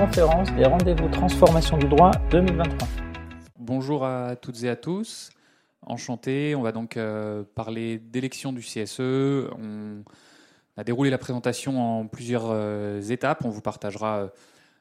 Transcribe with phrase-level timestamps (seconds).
[0.00, 2.88] conférence des rendez-vous transformation du droit 2023.
[3.58, 5.28] Bonjour à toutes et à tous.
[5.82, 6.54] Enchanté.
[6.54, 8.98] On va donc euh, parler d'élection du CSE.
[9.00, 10.02] On
[10.78, 13.44] a déroulé la présentation en plusieurs euh, étapes.
[13.44, 14.30] On vous partagera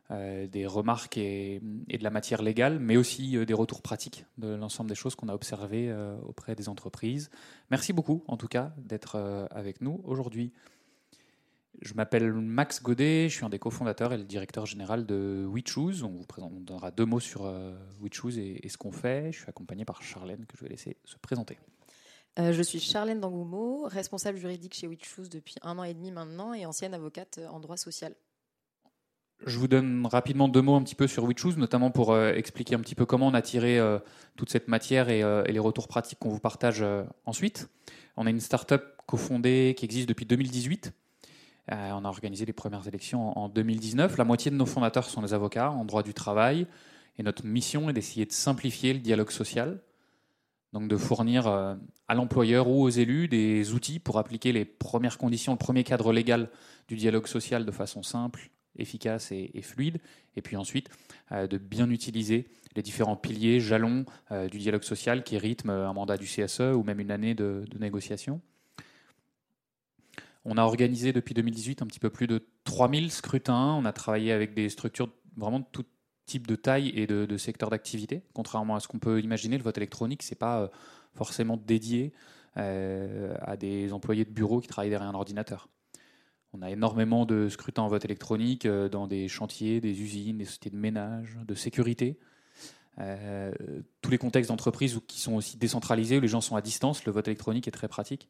[0.09, 4.87] euh, des remarques et, de la matière légale, mais aussi des retours pratiques de l'ensemble
[4.87, 5.93] des choses qu'on a observées
[6.25, 7.29] auprès des entreprises.
[7.71, 10.53] Merci beaucoup, en tout cas, d'être avec nous aujourd'hui.
[11.81, 16.03] Je m'appelle Max Godet, je suis un des cofondateurs et le directeur général de WeChoose.
[16.03, 19.31] On vous donnera deux mots sur euh, WeChoose et, ce qu'on fait.
[19.31, 21.57] Je suis accompagné par Charlène que je vais laisser se présenter.
[22.37, 26.53] Euh, je suis Charlène Dangoumo, responsable juridique chez WeChoose depuis un an et demi maintenant
[26.53, 28.13] et ancienne avocate en droit social.
[29.45, 32.75] Je vous donne rapidement deux mots un petit peu sur WeChoose, notamment pour euh, expliquer
[32.75, 33.79] un petit peu comment on a tiré
[34.35, 36.83] toute cette matière et, et les retours pratiques qu'on vous partage
[37.25, 37.69] ensuite.
[38.17, 40.93] On est une start-up cofondée qui existe depuis 2018
[41.71, 44.17] euh, on a organisé les premières élections en 2019.
[44.17, 46.67] La moitié de nos fondateurs sont des avocats en droit du travail.
[47.17, 49.81] Et notre mission est d'essayer de simplifier le dialogue social,
[50.73, 51.75] donc de fournir euh,
[52.07, 56.13] à l'employeur ou aux élus des outils pour appliquer les premières conditions, le premier cadre
[56.13, 56.49] légal
[56.87, 59.99] du dialogue social de façon simple, efficace et, fluide.
[60.37, 60.89] Et puis ensuite,
[61.31, 64.05] euh, de bien utiliser les différents piliers, jalons
[64.51, 68.41] du dialogue social qui rythment un mandat du CSE ou même une année de négociation.
[70.51, 73.75] On a organisé depuis 2018 un petit peu plus de 3000 scrutins.
[73.75, 75.85] On a travaillé avec des structures vraiment de tout
[76.25, 78.23] type de taille et de, secteur d'activité.
[78.33, 80.67] Contrairement à ce qu'on peut imaginer, le vote électronique, ce n'est pas euh,
[81.13, 82.13] forcément dédié
[82.57, 85.69] euh, à des employés de bureau qui travaillent derrière un ordinateur.
[86.53, 90.45] On a énormément de scrutins en vote électronique euh, dans des chantiers, des usines, des
[90.45, 92.17] sociétés de ménage, de sécurité.
[94.01, 97.11] tous les contextes d'entreprise qui sont aussi décentralisés, où les gens sont à distance, le
[97.11, 98.27] vote électronique est très pratique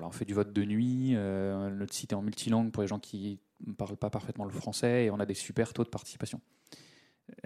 [0.00, 1.12] on fait du vote de nuit.
[1.14, 4.50] Euh, notre site est en multilangue pour les gens qui ne parlent pas parfaitement le
[4.50, 6.40] français et on a des super taux de participation.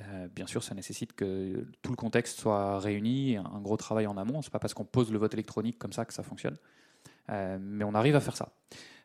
[0.00, 4.16] Euh, bien sûr, ça nécessite que tout le contexte soit réuni, un gros travail en
[4.16, 4.42] amont.
[4.42, 6.56] C'est pas parce qu'on pose le vote électronique comme ça que ça fonctionne,
[7.30, 8.52] euh, mais on arrive à faire ça.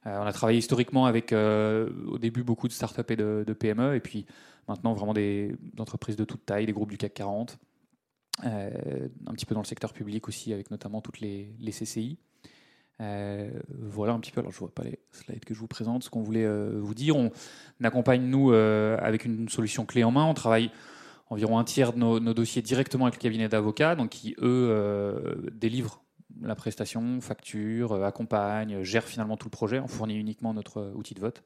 [0.06, 4.26] on a travaillé historiquement avec, au début, beaucoup de startups et de, PME, et puis
[4.68, 7.60] maintenant vraiment des entreprises de toute taille, des groupes du CAC 40,
[8.44, 12.18] un petit peu dans le secteur public aussi, avec notamment toutes les CCI.
[13.02, 16.04] Euh, voilà un petit peu, alors je vois pas les slides que je vous présente,
[16.04, 17.16] ce qu'on voulait euh, vous dire.
[17.16, 17.32] On,
[17.84, 20.26] accompagne nous euh, avec une solution clé en main.
[20.26, 20.72] On travaille
[21.30, 26.04] environ un tiers de nos, dossiers directement avec le cabinet d'avocats, donc qui eux délivrent
[26.42, 29.80] la prestation, facture, accompagnent, gèrent finalement tout le projet.
[29.80, 31.44] On fournit uniquement notre outil de vote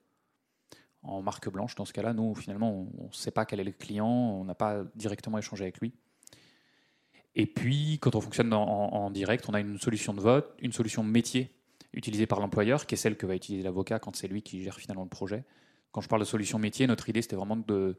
[1.03, 1.75] en marque blanche.
[1.75, 4.55] Dans ce cas-là, nous finalement on ne sait pas quel est le client, on n'a
[4.55, 5.94] pas directement échangé avec lui.
[7.35, 11.03] Et puis, quand on fonctionne en, direct, on a une solution de vote, une solution
[11.03, 11.51] métier
[11.94, 14.75] utilisée par l'employeur, qui est celle que va utiliser l'avocat quand c'est lui qui gère
[14.75, 15.44] finalement le projet.
[15.91, 17.97] Quand je parle de solution métier, notre idée, c'était vraiment de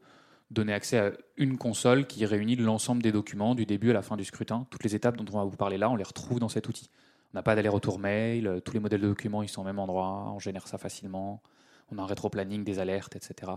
[0.49, 4.17] donner accès à une console qui réunit l'ensemble des documents du début à la fin
[4.17, 4.65] du scrutin.
[4.69, 6.89] Toutes les étapes dont on va vous parler là, on les retrouve dans cet outil.
[7.33, 10.31] On n'a pas d'aller-retour mail, tous les modèles de documents, ils sont au même endroit,
[10.33, 11.41] on génère ça facilement.
[11.91, 13.51] On a un rétro-planning, des alertes, etc.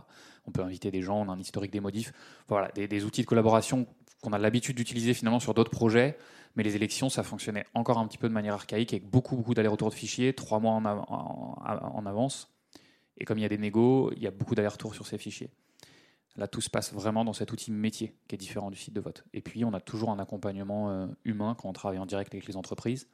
[0.47, 2.13] On peut inviter des gens, on a un historique des modifs.
[2.49, 3.87] Voilà, des outils de collaboration
[4.21, 6.17] qu'on a l'habitude d'utiliser finalement sur d'autres projets.
[6.57, 9.55] Mais les élections, ça fonctionnait encore un petit peu de manière archaïque, avec beaucoup, beaucoup
[9.55, 12.51] d'allers-retours de fichiers, trois mois en, avance.
[13.19, 15.51] Et comme il y a des négos, il y a beaucoup d'allers-retours sur ces fichiers.
[16.37, 19.01] Là, tout se passe vraiment dans cet outil métier qui est différent du site de
[19.01, 19.25] vote.
[19.33, 22.47] Et puis, on a toujours un accompagnement euh, humain quand on travaille en direct avec
[22.47, 23.09] les entreprises,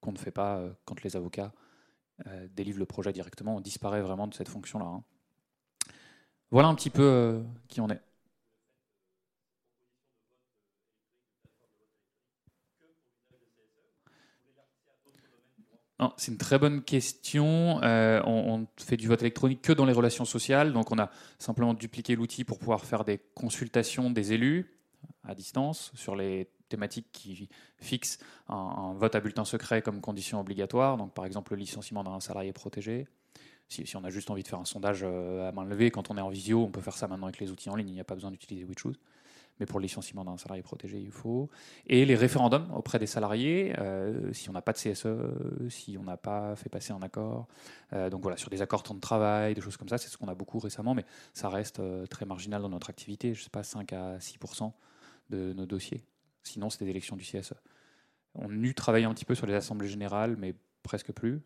[0.00, 1.52] qu'on ne fait pas euh, quand les avocats
[2.26, 3.56] euh, délivrent le projet directement.
[3.56, 4.86] On disparaît vraiment de cette fonction-là.
[4.86, 5.02] Hein.
[6.50, 8.00] Voilà un petit peu qui on est.
[16.16, 17.80] C'est une très bonne question.
[17.82, 20.72] Euh, on, fait du vote électronique que dans les relations sociales.
[20.72, 24.78] Donc, on a simplement dupliqué l'outil pour pouvoir faire des consultations des élus
[25.24, 27.48] à distance sur les thématiques qui
[27.78, 28.18] fixent
[28.48, 30.96] un, vote à bulletin secret comme condition obligatoire.
[30.96, 33.06] Donc, par exemple, le licenciement d'un salarié protégé.
[33.68, 36.18] Si, on a juste envie de faire un sondage euh, à main levée, quand on
[36.18, 37.88] est en visio, on peut faire ça maintenant avec les outils en ligne.
[37.88, 38.98] Il n'y a pas besoin d'utiliser WeChoose
[39.60, 41.48] mais pour le licenciement d'un salarié protégé, il faut.
[41.86, 45.06] Et les référendums auprès des salariés, euh, si on n'a pas de CSE,
[45.68, 47.46] si on n'a pas fait passer un accord.
[47.92, 50.16] Euh, donc voilà, sur des accords temps de travail, des choses comme ça, c'est ce
[50.16, 51.04] qu'on a beaucoup récemment, mais
[51.34, 54.72] ça reste euh, très marginal dans notre activité, je ne sais pas, 5 à 6%
[55.30, 56.02] de nos dossiers.
[56.42, 57.54] Sinon, c'est des élections du CSE.
[58.34, 61.42] On eu travaillé un petit peu sur les assemblées générales, mais presque plus.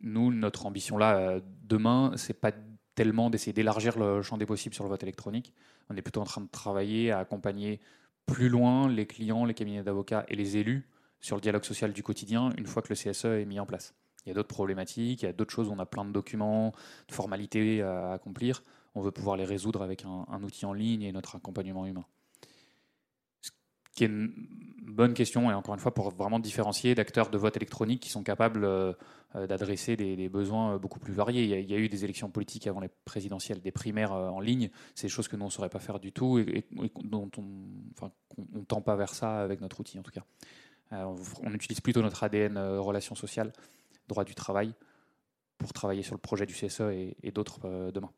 [0.00, 2.52] Nous, notre ambition là, demain, c'est pas
[2.94, 5.52] tellement d'essayer d'élargir le champ des possibles sur le vote électronique.
[5.90, 7.80] On est plutôt en train de travailler à accompagner
[8.26, 10.88] plus loin les clients, les cabinets d'avocats et les élus
[11.20, 13.94] sur le dialogue social du quotidien une fois que le CSE est mis en place.
[14.24, 16.72] Il y a d'autres problématiques, il y a d'autres choses on a plein de documents,
[17.08, 18.62] de formalités à accomplir.
[18.94, 22.04] on veut pouvoir les résoudre avec un, outil en ligne et notre accompagnement humain.
[23.94, 24.32] Qui est une
[24.82, 28.22] bonne question, et encore une fois, pour vraiment différencier d'acteurs de vote électronique qui sont
[28.22, 28.92] capables euh,
[29.34, 31.44] d'adresser des, besoins beaucoup plus variés.
[31.44, 35.06] Il y, a, eu des élections politiques avant les présidentielles, des primaires en ligne, c'est
[35.06, 36.64] des choses que nous, on ne saurait pas faire du tout et,
[37.02, 38.10] dont on
[38.58, 40.24] ne tend pas vers ça avec notre outil, en tout cas.
[40.92, 43.52] on, utilise plutôt notre ADN relations sociales,
[44.06, 44.74] droit du travail,
[45.58, 46.80] pour travailler sur le projet du CSE
[47.22, 48.10] et, d'autres euh, demain.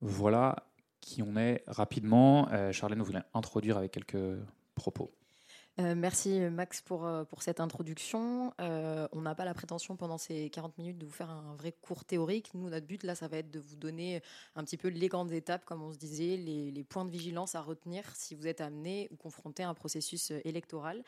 [0.00, 0.66] Voilà
[1.06, 2.48] qui on est rapidement.
[2.50, 4.38] Euh, Charlène, vous voulez introduire avec quelques
[4.74, 5.12] propos.
[5.78, 8.52] Euh, merci Max pour, pour cette introduction.
[8.58, 12.04] on n'a pas la prétention pendant ces 40 minutes de vous faire un vrai cours
[12.04, 12.50] théorique.
[12.54, 14.20] Nous, notre but là, ça va être de vous donner
[14.56, 17.60] un petit peu les grandes étapes, comme on se disait, les points de vigilance à
[17.60, 21.04] retenir si vous êtes amené ou confronté à un processus électoral.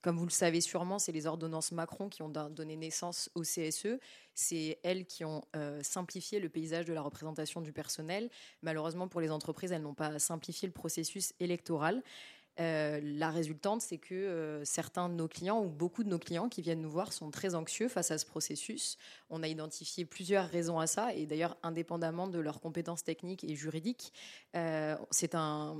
[0.00, 3.98] Comme vous le savez sûrement, c'est les ordonnances Macron qui ont donné naissance au CSE.
[4.34, 8.30] C'est elles qui ont euh, simplifié le paysage de la représentation du personnel.
[8.62, 12.02] Malheureusement, pour les entreprises, elles n'ont pas simplifié le processus électoral.
[12.60, 16.48] Euh, la résultante, c'est que euh, certains de nos clients ou beaucoup de nos clients
[16.48, 18.98] qui viennent nous voir sont très anxieux face à ce processus.
[19.30, 23.54] On a identifié plusieurs raisons à ça, et d'ailleurs, indépendamment de leurs compétences techniques et
[23.54, 24.12] juridiques,
[24.56, 25.76] euh, c'est un,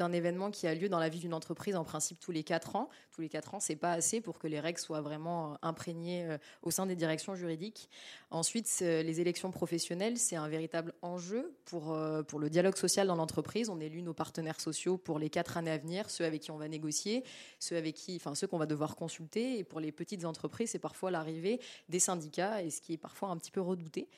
[0.00, 2.76] un événement qui a lieu dans la vie d'une entreprise en principe tous les quatre
[2.76, 2.88] ans.
[3.12, 6.70] Tous les quatre ans, c'est pas assez pour que les règles soient vraiment imprégnées au
[6.70, 7.90] sein des directions juridiques.
[8.30, 11.98] Ensuite, les élections professionnelles, c'est un véritable enjeu pour,
[12.28, 13.68] pour le dialogue social dans l'entreprise.
[13.68, 16.58] On élu nos partenaires sociaux pour les quatre années à venir ceux avec qui on
[16.58, 17.24] va négocier,
[17.58, 19.58] ceux avec qui, enfin ceux qu'on va devoir consulter.
[19.58, 23.30] Et pour les petites entreprises, c'est parfois l'arrivée des syndicats, et ce qui est parfois
[23.30, 24.08] un petit peu redouté.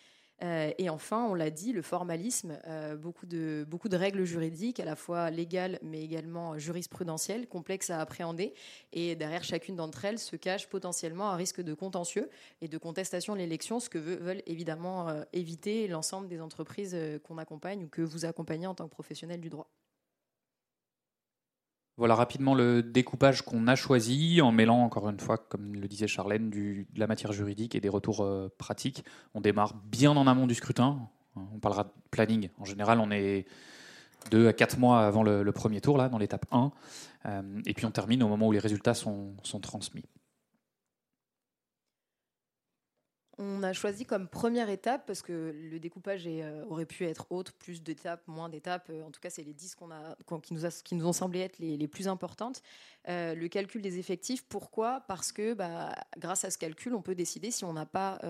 [0.42, 4.80] Euh, et enfin, on l'a dit, le formalisme, euh, beaucoup, de, beaucoup de règles juridiques,
[4.80, 8.52] à la fois légales mais également jurisprudentielles, complexes à appréhender.
[8.92, 12.28] Et derrière chacune d'entre elles se cache potentiellement un risque de contentieux
[12.60, 17.38] et de contestation de l'élection, ce que veulent évidemment euh, éviter l'ensemble des entreprises qu'on
[17.38, 19.68] accompagne ou que vous accompagnez en tant que professionnel du droit.
[21.98, 26.06] Voilà rapidement le découpage qu'on a choisi en mêlant, encore une fois, comme le disait
[26.06, 29.04] Charlène, de la matière juridique et des retours euh, pratiques.
[29.34, 30.98] On démarre bien en amont du scrutin.
[31.36, 32.48] On parlera de planning.
[32.58, 33.46] En général, on est
[34.30, 36.72] deux à quatre mois avant le, premier tour, là, dans l'étape 1.
[37.26, 40.04] Euh, et puis on termine au moment où les résultats sont transmis.
[43.38, 47.54] On a choisi comme première étape, parce que le découpage euh, aurait pu être autre,
[47.54, 48.88] plus d'étapes, moins d'étapes.
[48.90, 51.88] Euh, en tout cas, c'est les 10 qu'on a, qui, nous ont semblé être les,
[51.88, 52.62] plus importantes.
[53.08, 55.00] Euh, le calcul des effectifs, pourquoi?
[55.08, 58.20] Parce que bah, grâce à ce calcul, on peut décider si on n'a pas,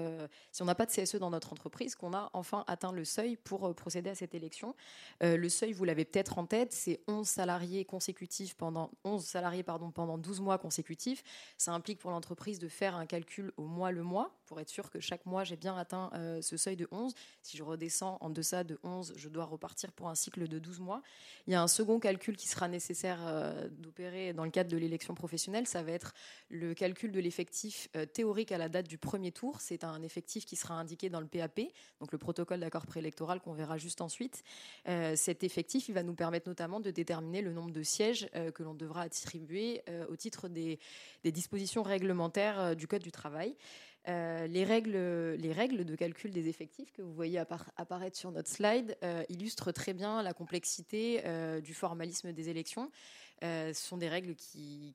[0.52, 4.10] si pas de CSE dans notre entreprise, qu'on a enfin atteint le seuil pour procéder
[4.10, 4.75] à cette élection.
[5.20, 9.90] le seuil, vous l'avez peut-être en tête, c'est 11 salariés consécutifs pendant 11 salariés pardon,
[9.90, 11.22] pendant 12 mois consécutifs.
[11.58, 14.90] Ça implique pour l'entreprise de faire un calcul au mois le mois pour être sûr
[14.90, 17.12] que chaque mois, j'ai bien atteint euh, ce seuil de 11.
[17.43, 20.81] Si je redescends en deçà de 11, je dois repartir pour un cycle de 12
[20.81, 21.02] mois.
[21.46, 24.76] Il y a un second calcul qui sera nécessaire euh, d'opérer dans le cadre de
[24.76, 25.66] l'élection professionnelle.
[25.66, 26.14] Ça va être
[26.49, 29.60] le calcul de l'effectif euh, théorique à la date du premier tour.
[29.60, 31.60] C'est un effectif qui sera indiqué dans le PAP,
[32.00, 34.43] donc le protocole d'accord préélectoral qu'on verra juste ensuite.
[34.87, 38.75] cet effectif, il va nous permettre notamment de déterminer le nombre de sièges que l'on
[38.75, 40.78] devra attribuer au titre des,
[41.25, 43.56] des dispositions réglementaires du Code du travail.
[44.08, 44.96] Euh, les, règles,
[45.38, 49.70] les règles de calcul des effectifs que vous voyez apparaître sur notre slide euh, illustrent
[49.70, 52.91] très bien la complexité euh, du formalisme des élections.
[53.43, 54.94] Ce sont des règles qui,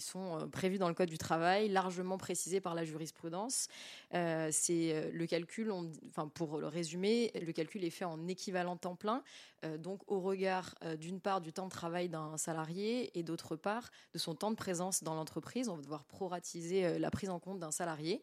[0.00, 3.68] sont prévues dans le Code du travail, largement précisées par la jurisprudence.
[4.12, 5.72] C'est le calcul,
[6.08, 9.22] enfin pour le résumer, le calcul est fait en équivalent temps plein,
[9.78, 14.18] donc au regard d'une part du temps de travail d'un salarié et d'autre part de
[14.18, 15.68] son temps de présence dans l'entreprise.
[15.68, 18.22] On va devoir proratiser la prise en compte d'un salarié.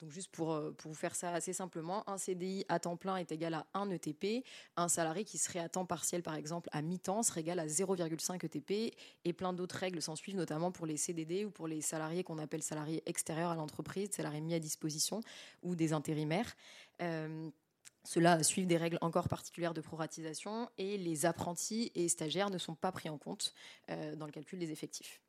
[0.00, 3.16] Donc juste pour, euh, pour vous faire ça assez simplement, un CDI à temps plein
[3.16, 4.44] est égal à 1 ETP,
[4.76, 8.42] un salarié qui serait à temps partiel par exemple à mi-temps serait égal à 0,5
[8.44, 12.24] ETP et plein d'autres règles s'en suivent notamment pour les CDD ou pour les salariés
[12.24, 15.20] qu'on appelle salariés extérieurs à l'entreprise, salariés mis à disposition
[15.62, 16.56] ou des intérimaires.
[17.02, 17.50] Euh,
[18.04, 22.74] cela suivent des règles encore particulières de proratisation et les apprentis et stagiaires ne sont
[22.74, 23.54] pas pris en compte
[23.90, 25.20] euh, dans le calcul des effectifs.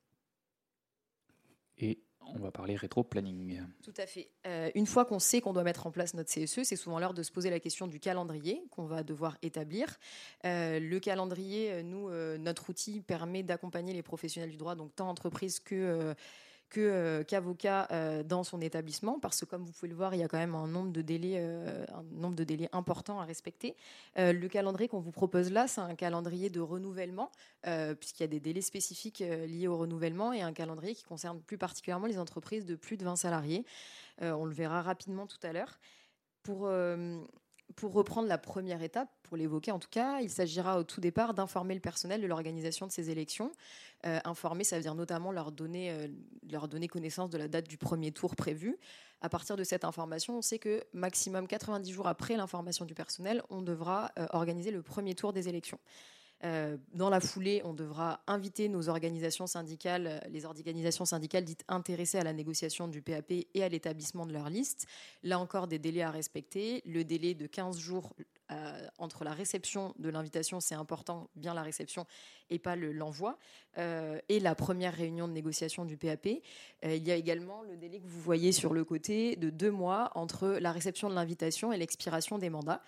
[2.27, 3.61] On va parler rétro-planning.
[3.83, 4.29] Tout à fait.
[4.47, 7.13] Euh, une fois qu'on sait qu'on doit mettre en place notre CSE, c'est souvent l'heure
[7.13, 9.99] de se poser la question du calendrier qu'on va devoir établir.
[10.45, 12.09] Euh, le calendrier, euh, nous,
[12.39, 16.15] notre outil permet d'accompagner les professionnels du droit, donc tant entreprises que
[16.71, 20.27] qu'avocat euh, dans son établissement, parce que comme vous pouvez le voir, il y a
[20.27, 23.75] quand même un nombre de délais, euh, un nombre de délais important à respecter.
[24.15, 27.31] le calendrier qu'on vous propose là, c'est un calendrier de renouvellement,
[27.99, 31.57] puisqu'il y a des délais spécifiques liés au renouvellement, et un calendrier qui concerne plus
[31.57, 33.65] particulièrement les entreprises de plus de 20 salariés.
[34.21, 35.79] on le verra rapidement tout à l'heure.
[36.43, 36.69] Pour
[37.75, 41.33] pour reprendre la première étape, pour l'évoquer en tout cas, il s'agira au tout départ
[41.33, 43.51] d'informer le personnel de l'organisation de ces élections.
[44.05, 46.07] Euh, informer, ça veut dire notamment leur donner, euh,
[46.49, 48.77] leur donner connaissance de la date du premier tour prévu.
[49.21, 53.43] À partir de cette information, on sait que maximum 90 jours après l'information du personnel,
[53.49, 55.79] on devra euh, organiser le premier tour des élections.
[56.43, 61.63] Euh, dans la foulée, on devra inviter nos organisations syndicales, euh, les organisations syndicales dites
[61.67, 64.88] intéressées à la négociation du PAP et à l'établissement de leur liste.
[65.24, 66.81] Là encore, des délais à respecter.
[66.86, 68.13] Le délai de 15 jours
[68.51, 72.05] euh, entre la réception de l'invitation, c'est important, bien la réception
[72.50, 73.38] et pas l'envoi,
[73.77, 76.27] et la première réunion de négociation du PAP.
[76.83, 80.12] il y a également le délai que vous voyez sur le côté de deux mois
[80.15, 82.81] entre la réception de l'invitation et l'expiration des mandats.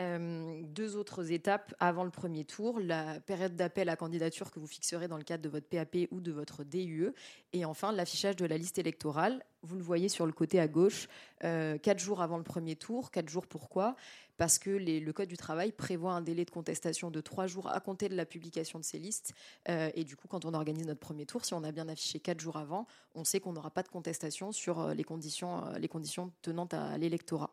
[0.00, 4.66] Euh, deux autres étapes avant le premier tour, la période d'appel à candidature que vous
[4.66, 7.10] fixerez dans le cadre de votre PAP ou de votre DUE,
[7.52, 9.44] et enfin l'affichage de la liste électorale.
[9.62, 11.06] Vous le voyez sur le côté à gauche,
[11.44, 13.10] euh, quatre jours avant le premier tour.
[13.10, 13.94] Quatre jours pourquoi?
[14.38, 17.78] Parce que le Code du travail prévoit un délai de contestation de trois jours à
[17.80, 19.34] compter de la publication de ces listes.
[19.68, 22.20] Euh, et du coup, quand on organise notre premier tour, si on a bien affiché
[22.20, 26.32] quatre jours avant, on sait qu'on n'aura pas de contestation sur les conditions, les conditions
[26.40, 27.50] tenantes à l'électorat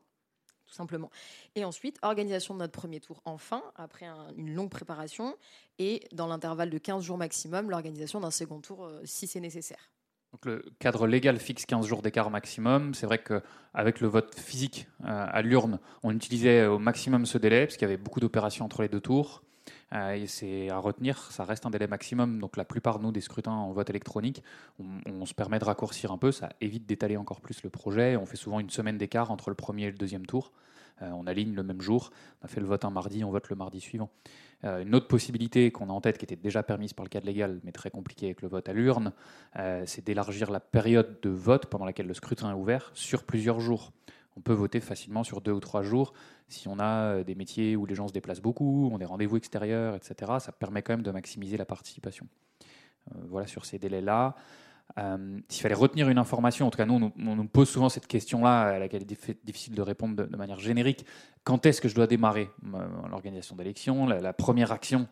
[0.68, 1.10] tout simplement.
[1.56, 4.06] Et ensuite, organisation de notre premier tour enfin, après
[4.36, 5.36] une longue préparation,
[5.80, 9.92] et dans l'intervalle de 15 jours maximum, l'organisation d'un second tour euh, si c'est nécessaire.
[10.34, 12.94] Donc le cadre légal fixe 15 jours d'écart maximum.
[12.94, 17.66] C'est vrai qu'avec le vote physique euh, à l'urne, on utilisait au maximum ce délai,
[17.66, 19.44] parce qu'il y avait beaucoup d'opérations entre les deux tours.
[19.94, 22.40] Euh, c'est à retenir, ça reste un délai maximum.
[22.40, 24.44] Donc la plupart, nous, des scrutins en vote électronique,
[24.80, 28.16] on, se permet de raccourcir un peu, ça évite d'étaler encore plus le projet.
[28.16, 30.52] On fait souvent une semaine d'écart entre le premier et le deuxième tour.
[31.02, 32.12] Euh, on aligne le même jour.
[32.42, 34.10] On a fait le vote un mardi, on vote le mardi suivant.
[34.64, 37.28] Euh, une autre possibilité qu'on a en tête, qui était déjà permise par le cadre
[37.28, 39.14] légal, mais très compliquée avec le vote à l'urne,
[39.86, 43.92] c'est d'élargir la période de vote pendant laquelle le scrutin est ouvert sur plusieurs jours
[44.38, 46.14] on peut voter facilement sur deux ou trois jours.
[46.48, 49.38] Si on a euh, des métiers où les gens se déplacent beaucoup, ont des rendez-vous
[49.38, 52.28] extérieurs, etc., ça permet quand même de maximiser la participation.
[53.12, 54.36] Euh, voilà sur ces délais-là.
[55.00, 58.08] Euh, s'il fallait retenir une information, en tout cas nous, on nous pose souvent cette
[58.08, 61.06] question-là, à laquelle il est difficile de répondre de, manière générique.
[61.44, 62.50] Quand est-ce que je dois démarrer
[63.10, 65.08] l'organisation d'élection la, première action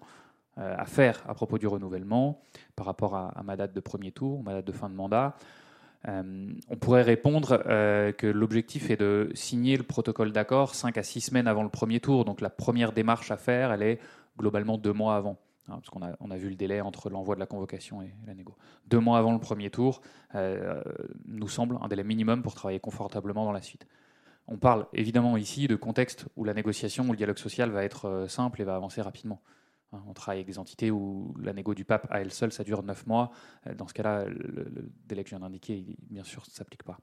[0.55, 2.41] à faire à propos du renouvellement
[2.77, 5.35] par rapport à, à, ma date de premier tour, ma date de fin de mandat?
[6.07, 11.03] Euh, on pourrait répondre euh, que l'objectif est de signer le protocole d'accord 5 à
[11.03, 12.25] 6 semaines avant le premier tour.
[12.25, 13.99] Donc la première démarche à faire, elle est
[14.37, 15.37] globalement deux mois avant.
[15.67, 18.13] Hein, parce qu'on a, on a, vu le délai entre l'envoi de la convocation et
[18.27, 18.55] la négo.
[18.87, 20.01] Deux mois avant le premier tour
[20.35, 20.79] euh,
[21.25, 23.87] nous semble un délai minimum pour travailler confortablement dans la suite.
[24.47, 28.25] On parle évidemment ici de contexte où la négociation, où le dialogue social va être
[28.29, 29.41] simple et va avancer rapidement.
[29.91, 32.63] Hein, on travaille avec des entités où la négo du pape à elle seule, ça
[32.63, 33.31] dure 9 mois.
[33.67, 36.97] Euh, dans ce cas-là, le, délai que je viens d'indiquer, bien sûr, ne s'applique pas.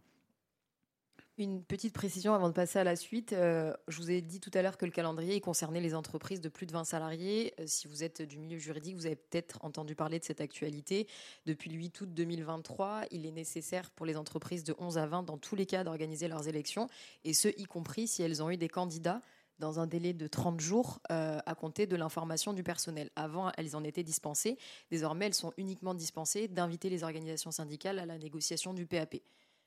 [1.39, 3.33] Une petite précision avant de passer à la suite.
[3.33, 6.51] Euh, je vous ai dit tout à l'heure que le calendrier concernait les entreprises de
[6.51, 7.55] plus de 20 salariés.
[7.59, 11.09] Euh, si vous êtes du milieu juridique, vous avez peut-être entendu parler de cette actualité.
[11.47, 15.23] Depuis le 8 août 2023, il est nécessaire pour les entreprises de 11 à 20
[15.23, 16.89] dans tous les cas d'organiser leurs élections,
[17.25, 19.23] et ce, y compris si elles ont eu des candidats
[19.63, 23.11] dans un délai de 30 jours euh, à compter de l'information du personnel.
[23.15, 24.59] Avant, elles en étaient dispensées.
[24.91, 29.19] Désormais, elles sont uniquement dispensées d'inviter les organisations syndicales à la négociation du PAP.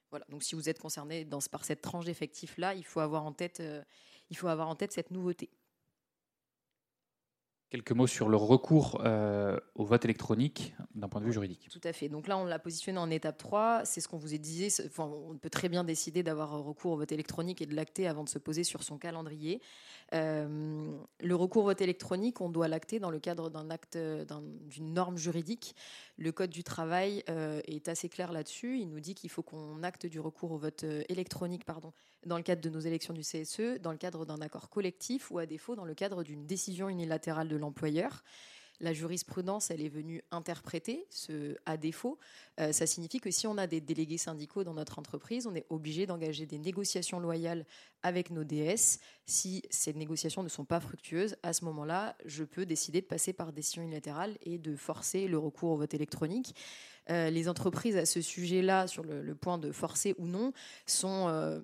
[0.09, 0.25] Voilà.
[0.27, 2.03] Donc, si vous êtes concerné par cette tranche
[3.23, 3.81] en tête, euh,
[4.29, 5.49] il faut avoir en tête cette nouveauté.
[7.71, 11.67] Quelques mots sur le recours euh, au vote électronique d'un point de vue juridique.
[11.71, 12.09] Tout à fait.
[12.09, 13.81] Donc là, on l'a positionné en étape 3.
[13.85, 14.35] C'est ce qu'on vous.
[14.85, 18.23] Enfin, on peut très bien décider d'avoir recours au vote électronique et de l'acter avant
[18.23, 19.61] de se poser sur son calendrier.
[20.13, 24.93] Euh, le recours au vote électronique, on doit l'acter dans le cadre d'un acte, d'une
[24.93, 25.75] norme juridique.
[26.17, 28.77] Le Code du travail euh, est assez clair là-dessus.
[28.77, 31.93] Il nous dit qu'il faut qu'on acte du recours au vote électronique pardon,
[32.25, 35.39] dans le cadre de nos élections du CSE, dans le cadre d'un accord collectif ou
[35.39, 38.23] à défaut dans le cadre d'une décision unilatérale de l'employeur.
[38.81, 42.19] La jurisprudence, elle est venue interpréter ce à défaut.
[42.59, 45.65] Euh, ça signifie que si on a des délégués syndicaux dans notre entreprise, on est
[45.69, 47.65] obligé d'engager des négociations loyales
[48.03, 48.99] avec nos DS.
[49.25, 53.31] Si ces négociations ne sont pas fructueuses, à ce moment-là, je peux décider de passer
[53.31, 56.53] par décision unilatérale et de forcer le recours au vote électronique.
[57.09, 60.51] Euh, les entreprises à ce sujet-là, sur le, point de forcer ou non,
[60.85, 61.61] sont euh,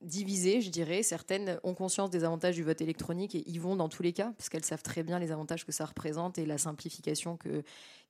[0.00, 1.02] divisées, je dirais.
[1.02, 4.32] Certaines ont conscience des avantages du vote électronique et y vont dans tous les cas,
[4.36, 7.62] parce qu'elles savent très bien les avantages que ça représente et la simplification que,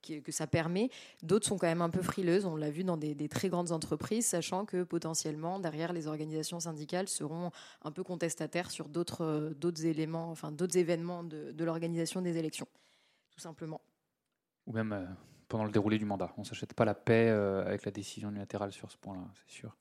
[0.02, 0.90] que, ça permet.
[1.22, 4.26] D'autres sont quand même un peu frileuses, on l'a vu dans des, très grandes entreprises,
[4.26, 7.50] sachant que potentiellement, derrière, les organisations syndicales seront
[7.82, 12.68] un peu contestataires sur d'autres éléments, enfin d'autres événements de, l'organisation des élections,
[13.30, 13.80] tout simplement.
[14.66, 15.04] Ou même euh,
[15.48, 16.32] pendant le déroulé du mandat.
[16.36, 19.52] On ne s'achète pas la paix euh, avec la décision unilatérale sur ce point-là, c'est
[19.54, 19.76] sûr.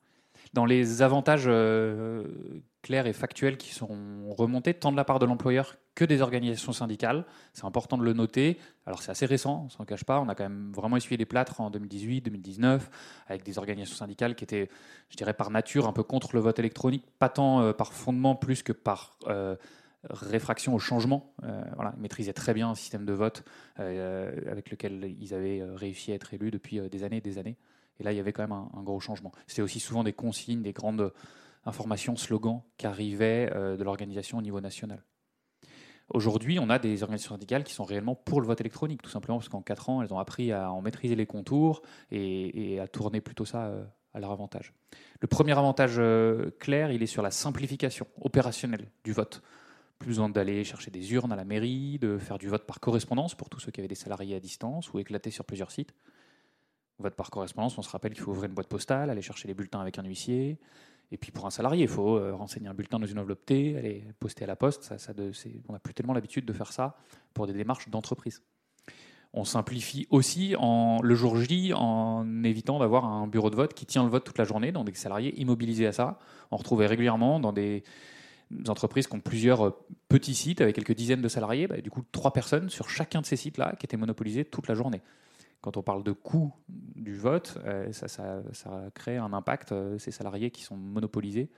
[0.54, 2.24] Dans les avantages euh,
[2.82, 3.88] clairs et factuels qui sont
[4.30, 8.12] remontés, tant de la part de l'employeur que des organisations syndicales, c'est important de le
[8.12, 8.58] noter.
[8.86, 11.26] Alors c'est assez récent, on s'en cache pas, on a quand même vraiment essuyé les
[11.26, 12.90] plâtres en 2018, 2019,
[13.26, 14.68] avec des organisations syndicales qui étaient,
[15.10, 18.34] je dirais, par nature un peu contre le vote électronique, pas tant euh, par fondement
[18.34, 19.18] plus que par...
[19.26, 19.56] Euh,
[20.10, 21.34] réfraction au changement.
[21.74, 23.42] voilà, ils maîtrisaient très bien un système de vote
[23.76, 27.56] avec lequel ils avaient réussi à être élus depuis des années et des années.
[28.00, 29.32] Et là, il y avait quand même un, gros changement.
[29.46, 31.12] C'était aussi souvent des consignes, des grandes
[31.64, 35.02] informations, slogans qui arrivaient euh, de l'organisation au niveau national.
[36.10, 39.38] Aujourd'hui, on a des organisations syndicales qui sont réellement pour le vote électronique, tout simplement
[39.38, 43.20] parce qu'en 4 ans, elles ont appris à en maîtriser les contours et, à tourner
[43.20, 44.72] plutôt ça euh, à leur avantage.
[45.20, 49.42] Le premier avantage euh, clair, il est sur la simplification opérationnelle du vote.
[49.98, 53.34] Plus besoin d'aller chercher des urnes à la mairie, de faire du vote par correspondance
[53.34, 55.92] pour tous ceux qui avaient des salariés à distance ou éclatés sur plusieurs sites
[56.98, 59.54] vote par correspondance, on se rappelle qu'il faut ouvrir une boîte postale, aller chercher les
[59.54, 60.58] bulletins avec un huissier.
[61.10, 63.76] Et puis pour un salarié, il faut euh, renseigner un bulletin dans une enveloppe T,
[63.76, 64.82] aller poster à la poste.
[64.98, 65.12] Ça,
[65.68, 66.96] on n'a plus tellement l'habitude de faire ça
[67.34, 68.42] pour des démarches d'entreprise.
[69.34, 73.84] On simplifie aussi en, le jour J en évitant d'avoir un bureau de vote qui
[73.84, 76.18] tient le vote toute la journée, donc des salariés immobilisés à ça.
[76.50, 77.84] On retrouvait régulièrement dans des
[78.68, 82.02] entreprises qui ont plusieurs euh, petits sites avec quelques dizaines de salariés, bah, du coup
[82.10, 85.02] trois personnes sur chacun de ces sites-là qui étaient monopolisés toute la journée
[85.60, 88.42] quand on parle de coût du vote, euh, ça,
[88.94, 91.50] crée un impact, euh, ces salariés qui sont monopolisés,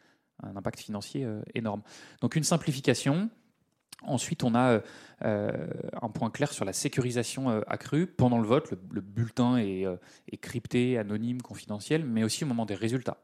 [0.42, 1.82] un impact financier euh, énorme.
[2.20, 3.30] Donc une simplification.
[4.02, 4.80] Ensuite, on a
[5.20, 8.06] un point clair sur la sécurisation accrue.
[8.06, 9.86] Pendant le vote, le, bulletin est,
[10.40, 13.18] crypté, anonyme, confidentiel, mais aussi au moment des résultats.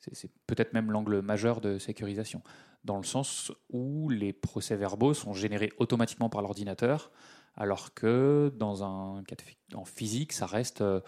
[0.00, 2.42] C'est peut-être même l'angle majeur de sécurisation,
[2.82, 7.12] dans le sens où les procès-verbaux sont générés automatiquement par l'ordinateur
[7.58, 9.34] alors que dans un cas
[9.74, 11.00] en physique, ça reste euh,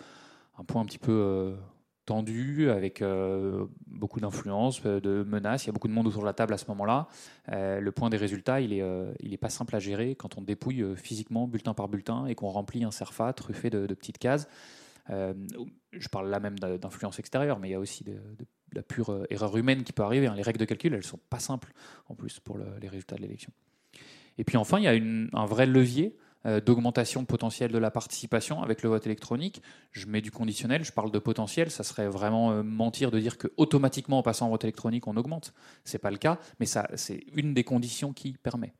[0.59, 1.57] un point un petit peu euh,
[2.07, 5.64] tendu, avec euh, beaucoup d'influence, de menaces.
[5.64, 7.07] Il y a beaucoup de monde autour de la table à ce moment-là.
[7.49, 8.83] le point des résultats, il
[9.23, 12.82] n'est pas simple à gérer quand on dépouille physiquement, bulletin par bulletin, et qu'on remplit
[12.82, 14.49] un CERFA truffé de, petites cases.
[15.08, 18.19] je parle là même d'influence extérieure, mais il y a aussi de,
[18.73, 20.26] la pure erreur humaine qui peut arriver.
[20.26, 20.34] Hein.
[20.34, 21.73] Les règles de calcul, elles ne sont pas simples
[22.08, 23.52] en plus pour les résultats de l'élection.
[24.36, 28.83] Et puis enfin, il y a un vrai levier d'augmentation potentielle de la participation avec
[28.83, 29.63] le vote électronique.
[29.93, 33.37] Je mets du conditionnel, je parle de potentiel, ça serait vraiment euh, mentir de dire
[33.37, 35.53] que automatiquement en passant au vote électronique on augmente.
[35.85, 38.73] C'est pas le cas, mais c'est une des conditions qui permet.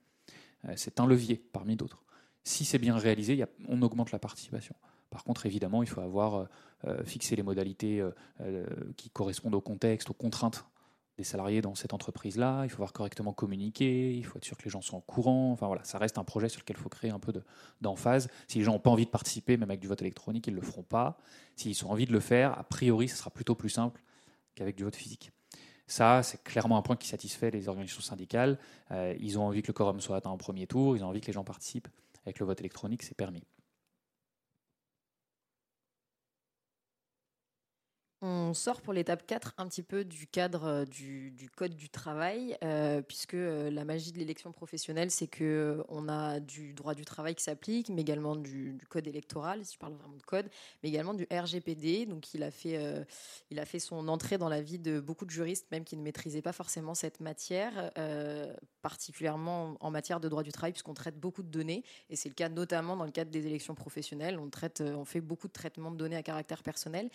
[0.67, 2.03] Euh, c'est un levier parmi d'autres.
[2.45, 4.75] Si c'est bien réalisé, on augmente la participation.
[5.11, 6.49] Par contre, évidemment, il faut avoir
[7.05, 8.03] fixé les modalités
[8.97, 10.65] qui correspondent au contexte, aux contraintes
[11.21, 14.65] des salariés dans cette entreprise-là, il faut avoir correctement communiqué, il faut être sûr que
[14.65, 15.53] les gens sont au courant.
[15.53, 17.33] Enfin voilà, ça reste un projet sur lequel il faut créer un peu
[17.83, 18.29] d'emphase.
[18.49, 20.61] si les gens n'ont pas envie de participer, même avec du vote électronique, ils ne
[20.61, 21.19] le feront pas.
[21.57, 24.03] S'ils ont envie de le faire, a priori, ce sera plutôt plus simple
[24.55, 25.31] qu'avec du vote physique.
[25.87, 28.59] Ça, c'est clairement un point qui satisfait les organisations syndicales.
[28.91, 31.21] Euh, ils ont envie que le quorum soit atteint en premier tour, ils ont envie
[31.21, 31.89] que les gens participent.
[32.25, 33.43] Avec le vote électronique, c'est permis.
[38.23, 42.55] On sort pour l'étape 4 un petit peu du cadre euh, du, code du travail,
[42.63, 47.07] euh, puisque euh, la magie de l'élection professionnelle, c'est que on a du droit du
[47.07, 50.51] travail qui s'applique, mais également du, code électoral, si je parle vraiment de code,
[50.83, 52.05] mais également du RGPD.
[52.05, 52.79] Donc il a fait,
[53.51, 56.03] il a fait son entrée dans la vie de beaucoup de juristes, même qui ne
[56.03, 57.91] maîtrisaient pas forcément cette matière,
[58.83, 62.35] particulièrement en matière de droit du travail, puisqu'on traite beaucoup de données, et c'est le
[62.35, 64.39] cas notamment dans le cadre des élections professionnelles.
[64.39, 67.09] On traite, on fait beaucoup de traitements de données à caractère personnel,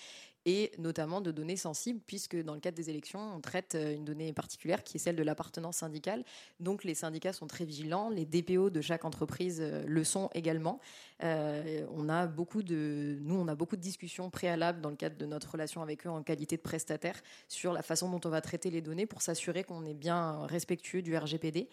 [0.45, 4.05] et notamment de données sensibles, puisque dans le cadre des élections, on traite euh, une
[4.05, 6.23] donnée particulière qui est celle de l'appartenance syndicale.
[6.59, 10.79] Donc les syndicats sont très vigilants, les DPO de chaque entreprise euh, le sont également.
[11.23, 15.17] Euh, on a beaucoup de, nous, on a beaucoup de discussions préalables dans le cadre
[15.17, 18.41] de notre relation avec eux en qualité de prestataire sur la façon dont on va
[18.41, 21.69] traiter les données pour s'assurer qu'on est bien respectueux du RGPD.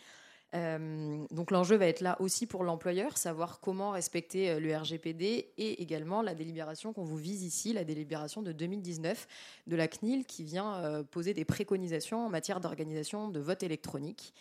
[0.54, 5.52] Euh, donc l'enjeu va être là aussi pour l'employeur, savoir comment respecter euh, le RGPD
[5.56, 9.26] et également la délibération qu'on vous vise ici, la délibération de 2019
[9.66, 14.34] de la CNIL qui vient euh, poser des préconisations en matière d'organisation de vote électronique.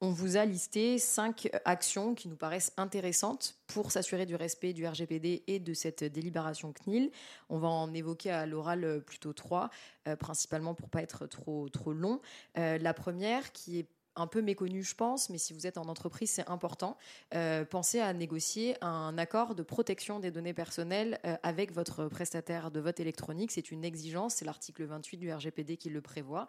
[0.00, 4.86] On vous a listé cinq actions qui nous paraissent intéressantes pour s'assurer du respect du
[4.86, 7.10] RGPD et de cette délibération CNIL.
[7.48, 9.70] On va en évoquer à l'oral plutôt trois,
[10.18, 12.20] principalement pour pas être trop trop long.
[12.56, 16.30] la première, qui est un peu méconnu, je pense, mais si vous êtes en entreprise,
[16.30, 16.96] c'est important.
[17.34, 22.70] Euh, pensez à négocier un accord de protection des données personnelles euh, avec votre prestataire
[22.70, 23.50] de vote électronique.
[23.50, 26.46] C'est une exigence, c'est l'article 28 du RGPD qui le prévoit.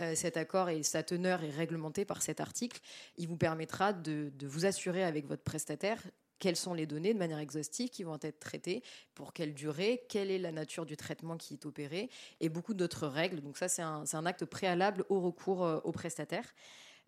[0.00, 2.80] Euh, cet accord et sa teneur est réglementée par cet article.
[3.16, 6.02] Il vous permettra de, vous assurer avec votre prestataire
[6.40, 8.82] quelles sont les données de manière exhaustive qui vont être traitées,
[9.14, 13.06] pour quelle durée, quelle est la nature du traitement qui est opéré, et beaucoup d'autres
[13.06, 13.40] règles.
[13.40, 16.44] Donc ça, c'est un, un, acte préalable au recours au prestataire.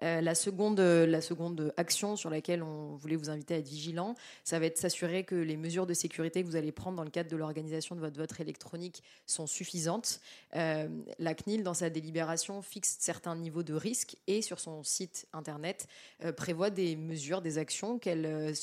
[0.02, 4.14] Euh, la, seconde, la seconde action sur laquelle on voulait vous inviter à être vigilant,
[4.44, 7.10] ça va être s'assurer que les mesures de sécurité que vous allez prendre dans le
[7.10, 10.20] cadre de l'organisation de votre vote électronique sont suffisantes.
[10.54, 15.26] Euh, la CNIL, dans sa délibération, fixe certains niveaux de risque et sur son site
[15.32, 15.88] internet
[16.24, 18.54] euh, prévoit des mesures, des actions qu'elle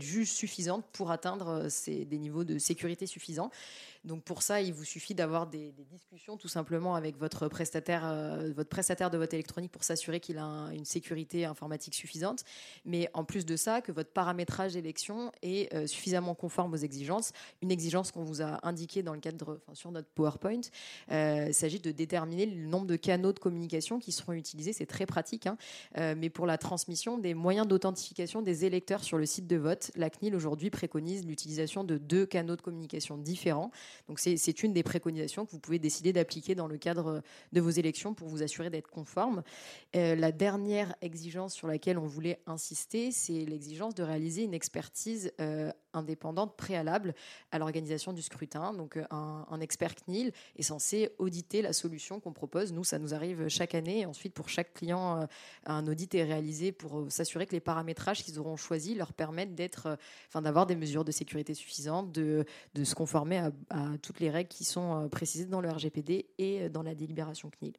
[0.00, 3.50] juge suffisantes pour atteindre des niveaux de sécurité suffisants.
[4.04, 8.52] Donc pour ça, il vous suffit d'avoir des, discussions tout simplement avec votre prestataire, euh,
[8.54, 12.44] votre prestataire de vote électronique pour s'assurer qu'il a une sécurité informatique suffisante.
[12.84, 17.32] Mais en plus de ça, que votre paramétrage d'élection est euh, suffisamment conforme aux exigences.
[17.62, 20.60] Une exigence qu'on vous a indiquée dans le cadre, enfin, sur notre PowerPoint,
[21.10, 24.72] euh, il s'agit de déterminer le nombre de canaux de communication qui seront utilisés.
[24.72, 25.56] C'est très pratique, hein.
[25.96, 30.10] mais pour la transmission des moyens d'authentification des électeurs sur le site de vote, la
[30.10, 33.70] CNIL aujourd'hui préconise l'utilisation de deux canaux de communication différents.
[34.08, 37.70] Donc c'est une des préconisations que vous pouvez décider d'appliquer dans le cadre de vos
[37.70, 39.42] élections pour vous assurer d'être conforme.
[39.96, 45.32] Euh, la dernière exigence sur laquelle on voulait insister, c'est l'exigence de réaliser une expertise
[45.40, 47.14] euh, indépendante préalable
[47.52, 48.72] à l'organisation du scrutin.
[48.72, 52.72] Donc euh, un, expert CNIL est censé auditer la solution qu'on propose.
[52.72, 54.00] Nous, ça nous arrive chaque année.
[54.00, 55.26] Et ensuite, pour chaque client,
[55.64, 59.96] un audit est réalisé pour s'assurer que les paramétrages qu'ils auront choisis leur permettent d'être,
[60.28, 62.44] enfin, d'avoir des mesures de sécurité suffisantes, de,
[62.82, 63.38] se conformer
[63.70, 66.94] à toutes les règles qui sont euh, précisées dans le RGPD et euh, dans la
[66.94, 67.74] délibération CNIL.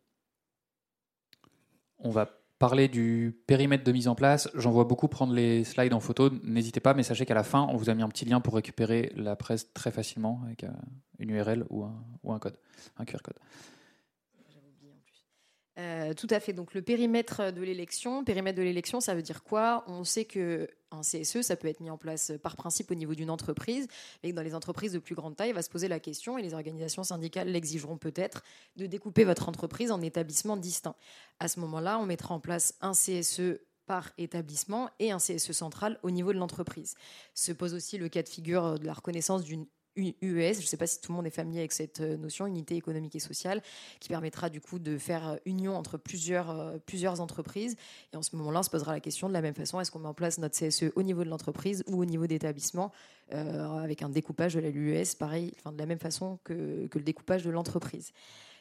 [2.00, 4.50] On va parler du périmètre de mise en place.
[4.56, 6.30] J'en vois beaucoup prendre les slides en photo.
[6.44, 8.56] N'hésitez pas, mais sachez qu'à la fin, on vous a mis un petit lien pour
[8.56, 10.70] récupérer la presse très facilement avec euh,
[11.20, 11.86] une URL ou
[12.24, 12.58] ou un code,
[12.98, 13.38] un QR code.
[15.78, 16.54] Euh, tout à fait.
[16.54, 19.84] Donc le périmètre de l'élection, ça veut dire quoi?
[19.88, 23.14] On sait que un CSE, ça peut être mis en place par principe au niveau
[23.14, 23.88] d'une entreprise,
[24.24, 26.54] mais dans les entreprises de plus grande taille, va se poser la question, et les
[26.54, 28.44] organisations syndicales l'exigeront peut-être,
[28.78, 30.96] de découper votre entreprise en établissements distincts.
[31.40, 36.00] À ce moment-là, on mettra en place un CSE par établissement et un CSE central
[36.02, 36.96] au niveau de l'entreprise.
[37.34, 40.78] Se pose aussi le cas de figure de la reconnaissance d'une UES, je ne sais
[40.78, 43.62] pas si tout le monde est familier avec cette euh, notion, unité économique et sociale,
[44.00, 47.76] qui permettra du coup de faire euh, union entre plusieurs, euh, plusieurs entreprises.
[48.14, 50.00] Et en ce moment-là, on se posera la question de la même façon, est-ce qu'on
[50.00, 52.92] met en place notre CSE au niveau de l'entreprise ou au niveau d'établissement,
[53.32, 57.44] avec un découpage de la l'UES, pareil, de la même façon que, que le découpage
[57.44, 58.12] de l'entreprise.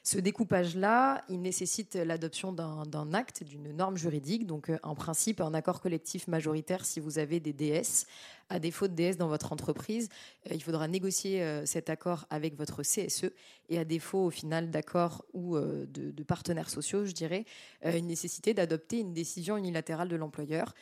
[0.07, 5.55] Ce découpage-là, il nécessite l'adoption d'un acte, d'une norme juridique, donc euh, en principe un
[5.55, 8.05] accord collectif majoritaire si vous avez des DS.
[8.51, 10.11] À défaut de DS dans votre entreprise,
[10.47, 13.33] euh, il faudra négocier euh, cet accord avec votre CSE
[13.71, 17.47] et à défaut au final d'accord ou de, partenaires sociaux, je dirais,
[17.83, 20.75] une nécessité d'adopter une décision unilatérale de l'employeur.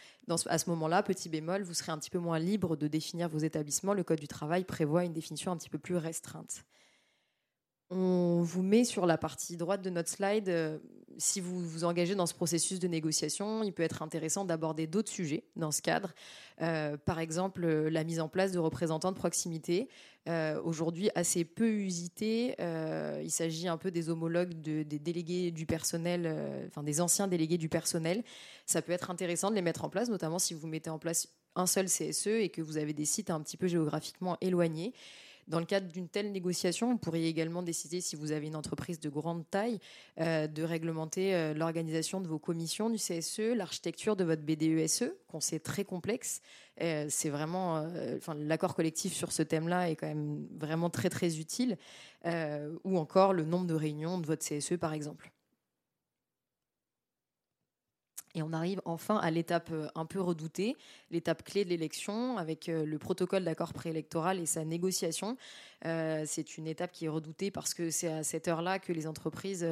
[0.46, 3.38] À ce moment-là, petit bémol, vous serez un petit peu moins libre de définir vos
[3.38, 3.94] établissements.
[3.94, 6.64] Le Code du travail prévoit une définition un petit peu plus restreinte.
[7.94, 10.78] On vous met sur la partie droite de notre slide, euh,
[11.18, 15.10] si vous vous engagez dans ce processus de négociation, il peut être intéressant d'aborder d'autres
[15.10, 16.14] sujets dans ce cadre.
[16.62, 19.90] Euh, par exemple, la mise en place de représentants de proximité.
[20.26, 22.56] Euh, aujourd'hui, assez peu usité.
[22.58, 26.34] il s'agit un peu des homologues des délégués du personnel,
[26.68, 28.24] enfin des anciens délégués du personnel.
[28.64, 31.28] Ça peut être intéressant de les mettre en place, notamment si vous mettez en place
[31.56, 34.94] un seul CSE et que vous avez des sites un petit peu géographiquement éloignés.
[35.48, 39.00] Dans le cadre d'une telle négociation, vous pourriez également décider, si vous avez une entreprise
[39.00, 39.80] de grande taille,
[40.20, 45.40] euh, de réglementer euh, l'organisation de vos commissions du CSE, l'architecture de votre BDESE, qu'on
[45.40, 46.42] sait très complexe.
[46.80, 47.86] Euh, c'est vraiment,
[48.38, 51.76] l'accord collectif sur ce thème-là est quand même vraiment très très utile.
[52.84, 55.32] ou encore le nombre de réunions de votre CSE, par exemple.
[58.34, 60.76] Et on arrive enfin à l'étape euh, un peu redoutée,
[61.10, 65.36] l'étape clé de l'élection, avec euh, le protocole d'accord préélectoral et sa négociation.
[65.84, 69.06] Euh, c'est une étape qui est redoutée parce que c'est à cette heure-là que les
[69.06, 69.66] entreprises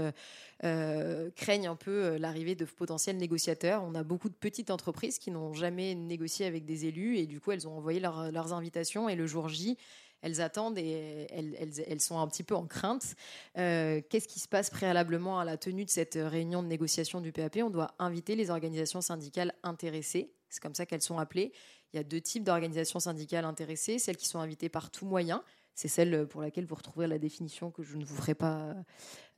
[0.60, 3.82] craignent un peu l'arrivée de potentiels négociateurs.
[3.84, 7.40] On a beaucoup de petites entreprises qui n'ont jamais négocié avec des élus et du
[7.40, 9.78] coup elles ont envoyé leurs invitations et le jour J,
[10.22, 13.14] elles attendent et elles, sont un petit peu en crainte.
[13.59, 17.33] Euh, qu'est-ce qui se passe préalablement à la tenue de cette réunion de négociation du
[17.33, 20.33] PAP On doit inviter les organisations syndicales intéressées.
[20.48, 21.52] C'est comme ça qu'elles sont appelées.
[21.92, 25.42] Il y a deux types d'organisations syndicales intéressées, celles qui sont invitées par tout moyen.
[25.74, 28.74] C'est celle pour laquelle vous retrouverez la définition que je ne vous ferai pas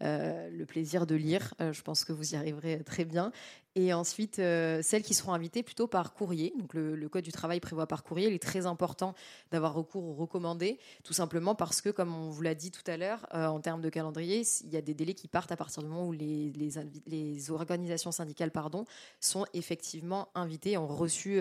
[0.03, 1.55] le plaisir de lire.
[1.61, 3.33] je pense que vous y arriverez très bien.
[3.75, 6.53] Et ensuite, celles qui seront invitées plutôt par courrier.
[6.59, 8.29] Donc le, Code du travail prévoit par courrier.
[8.29, 9.15] Il est très important
[9.51, 12.97] d'avoir recours aux recommandés, tout simplement parce que, comme on vous l'a dit tout à
[12.97, 15.89] l'heure, en termes de calendrier, il y a des délais qui partent à partir du
[15.89, 18.85] moment où les, organisations syndicales pardon,
[19.21, 21.41] sont effectivement invitées, ont reçu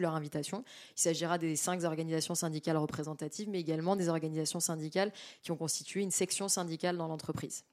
[0.00, 0.64] leur invitation.
[0.96, 6.00] Il s'agira des cinq organisations syndicales représentatives, mais également des organisations syndicales qui ont constitué
[6.00, 7.64] une section syndicale dans l'entreprise.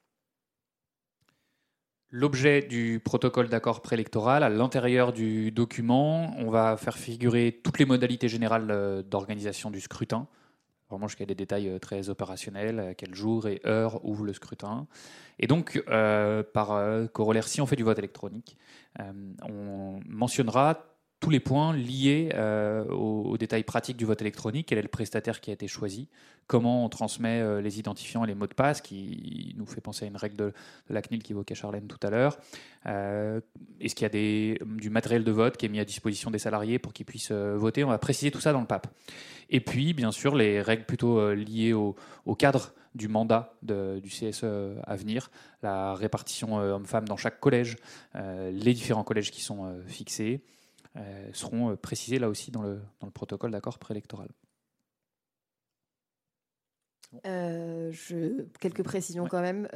[2.12, 7.84] L'objet du protocole d'accord préélectoral, à l'intérieur du document, on va faire figurer toutes les
[7.84, 10.26] modalités générales euh, d'organisation du scrutin,
[10.88, 14.88] vraiment jusqu'à des détails euh, très opérationnels, à quel jour et heure ouvre le scrutin.
[15.38, 18.58] Et donc, euh, par corollaire, si on fait du vote électronique,
[18.98, 20.89] on mentionnera
[21.20, 25.40] tous les points liés euh, aux, détails pratiques du vote électronique, quel est le prestataire
[25.42, 26.08] qui a été choisi,
[26.46, 30.06] comment on transmet euh, les identifiants et les mots de passe, qui nous fait penser
[30.06, 30.52] à une règle de,
[30.88, 32.38] la CNIL qu'évoquait Charlène tout à l'heure.
[32.86, 33.40] Euh,
[33.80, 36.78] est-ce qu'il y a du matériel de vote qui est mis à disposition des salariés
[36.78, 37.84] pour qu'ils puissent voter?
[37.84, 38.86] On va préciser tout ça dans le PAP.
[39.50, 41.94] Et puis, bien sûr, les règles plutôt liées au,
[42.38, 44.44] cadre du mandat du CSE
[44.84, 45.30] à venir,
[45.62, 47.76] la répartition homme-femme dans chaque collège,
[48.14, 50.40] les différents collèges qui sont fixés.
[50.96, 54.28] Euh, seront euh, précisés là aussi dans le, dans le protocole d'accord préélectoral.
[57.26, 59.68] Euh, je, quelques précisions quand même.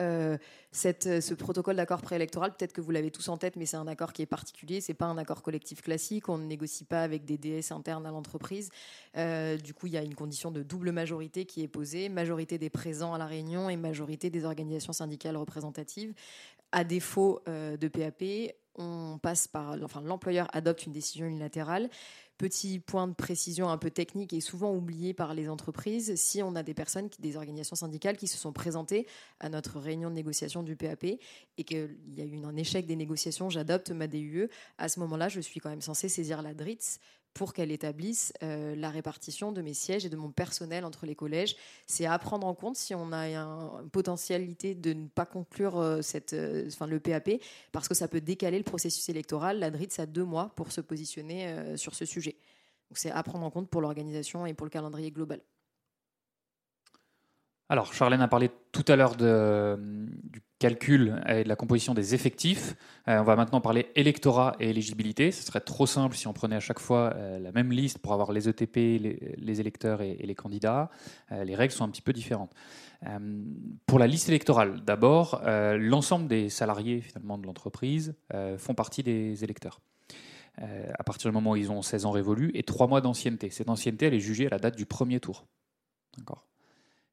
[0.70, 3.88] cette, ce protocole d'accord préélectoral, peut-être que vous l'avez tous en tête, mais c'est un
[3.88, 4.80] accord qui est particulier.
[4.80, 6.28] C'est pas un accord collectif classique.
[6.28, 8.70] On ne négocie pas avec des DS internes à l'entreprise.
[9.16, 12.70] du coup, il y a une condition de double majorité qui est posée majorité des
[12.70, 16.14] présents à la réunion et majorité des organisations syndicales représentatives.
[16.70, 21.88] À défaut de PAP, on passe par, enfin, l'employeur adopte une décision unilatérale.
[22.36, 26.56] Petit point de précision un peu technique et souvent oublié par les entreprises, si on
[26.56, 29.06] a des personnes, des organisations syndicales qui se sont présentées
[29.38, 32.96] à notre réunion de négociation du PAP et qu'il y a eu un échec des
[32.96, 36.98] négociations, j'adopte ma DUE, à ce moment-là, je suis quand même censée saisir la DRITS
[37.34, 41.16] pour qu'elle établisse euh, la répartition de mes sièges et de mon personnel entre les
[41.16, 41.56] collèges.
[41.86, 46.00] C'est à prendre en compte si on a une potentialité de ne pas conclure euh,
[46.00, 47.30] cette, euh, enfin, le PAP,
[47.72, 49.58] parce que ça peut décaler le processus électoral.
[49.58, 52.36] La DRITS a deux mois pour se positionner sur ce sujet.
[52.90, 55.40] Donc c'est à prendre en compte pour l'organisation et pour le calendrier global.
[57.70, 62.74] Alors, Charlène a parlé tout à l'heure du calcul et de la composition des effectifs.
[63.08, 65.30] Euh, on va maintenant parler électorat et éligibilité.
[65.30, 68.12] Ce serait trop simple si on prenait à chaque fois euh, la même liste pour
[68.12, 70.90] avoir les ETP, les, électeurs et, les candidats.
[71.32, 72.52] Euh, les règles sont un petit peu différentes.
[73.86, 78.14] pour la liste électorale, d'abord, l'ensemble des salariés finalement de l'entreprise
[78.56, 79.80] font partie des électeurs.
[80.56, 83.50] à partir du moment où ils ont 16 ans révolus et 3 mois d'ancienneté.
[83.50, 85.46] Cette ancienneté, elle est jugée à la date du premier tour.
[86.16, 86.46] D'accord?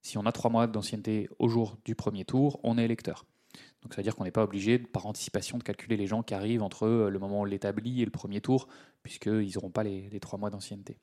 [0.02, 3.26] Si on a trois mois d'ancienneté au jour du premier tour, on est électeur.
[3.82, 6.34] Donc ça veut dire qu'on n'est pas obligé, par anticipation, de calculer les gens qui
[6.34, 8.68] arrivent entre le moment où on l'établit et le premier tour,
[9.04, 10.98] puisqu'ils n'auront pas les, trois mois d'ancienneté.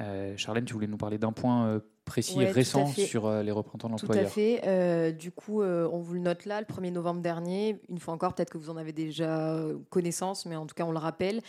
[0.00, 3.50] Euh, Charlène, tu voulais nous parler d'un point euh, précis et récent sur euh, les
[3.50, 4.24] représentants de l'employeur.
[4.24, 4.62] Tout à fait.
[4.64, 7.80] Euh, du coup, euh, on vous le note là, le 1er novembre dernier.
[7.90, 10.92] Une fois encore, peut-être que vous en avez déjà connaissance, mais en tout cas, on
[10.92, 11.42] le rappelle.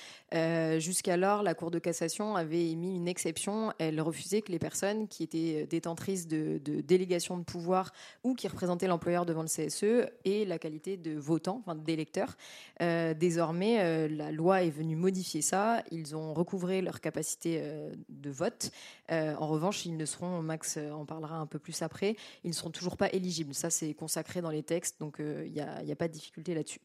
[0.80, 3.72] Jusqu'alors, la Cour de cassation avait émis une exception.
[3.78, 7.94] Elle refusait que les personnes qui étaient détentrices de, de délégation de pouvoir
[8.24, 12.36] ou qui représentaient l'employeur devant le CSE aient la qualité de votant, enfin d'électeur.
[12.80, 15.84] désormais, la loi est venue modifier ça.
[15.92, 17.62] Ils ont recouvré leur capacité
[18.10, 18.72] de vote.
[19.12, 22.54] en revanche, ils ne seront Max euh, en parlera un peu plus après, ils ne
[22.54, 23.54] seront toujours pas éligibles.
[23.54, 26.80] Ça, c'est consacré dans les textes, donc il euh, n'y a, pas de difficulté là-dessus.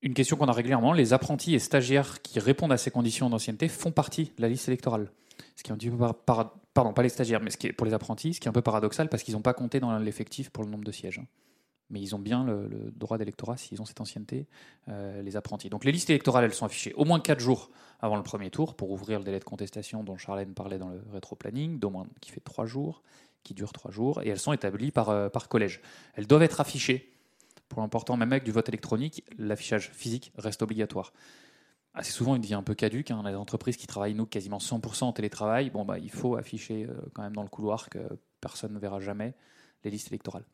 [0.00, 3.68] Une question qu'on a régulièrement, les apprentis et stagiaires qui répondent à ces conditions d'ancienneté
[3.68, 5.12] font partie de la liste électorale.
[5.56, 6.14] Ce qui est un peu
[6.74, 9.22] pardon, pas les stagiaires, mais pour les apprentis, ce qui est un peu paradoxal parce
[9.22, 11.20] qu'ils n'ont pas compté dans l'effectif pour le nombre de sièges.
[11.92, 11.94] Hein.
[11.94, 14.46] Mais ils ont bien le, droit d'électorat s'ils ont cette ancienneté,
[14.88, 15.68] euh, les apprentis.
[15.68, 18.74] Donc les listes électorales, elles sont affichées au moins 4 jours avant le premier tour
[18.74, 21.80] pour ouvrir le délai de contestation dont Charlène parlait dans le rétro-planning,
[22.20, 23.02] qui fait trois jours,
[23.42, 25.80] qui dure trois jours, et elles sont établies par, euh, par collège.
[26.14, 27.08] Elles doivent être affichées.
[27.68, 31.12] Pour l'important, même avec du vote électronique, l'affichage physique reste obligatoire.
[31.94, 33.10] Assez souvent, il devient un peu caduque.
[33.10, 33.22] Hein.
[33.26, 36.94] Les entreprises qui travaillent, nous, quasiment 100% en télétravail, bon, bah, il faut afficher euh,
[37.14, 37.98] quand même dans le couloir que
[38.40, 39.34] personne ne verra jamais
[39.84, 40.44] les listes électorales.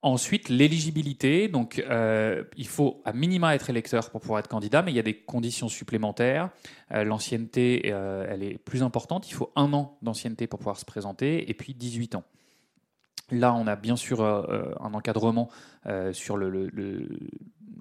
[0.00, 1.48] Ensuite, l'éligibilité.
[1.48, 5.00] Donc, euh, il faut à minima être électeur pour pouvoir être candidat, mais il y
[5.00, 6.50] a des conditions supplémentaires.
[6.92, 9.28] Euh, l'ancienneté, euh, elle est plus importante.
[9.28, 12.22] Il faut un an d'ancienneté pour pouvoir se présenter, et puis 18 ans.
[13.30, 15.50] Là, on a bien sûr un encadrement
[16.12, 16.70] sur le,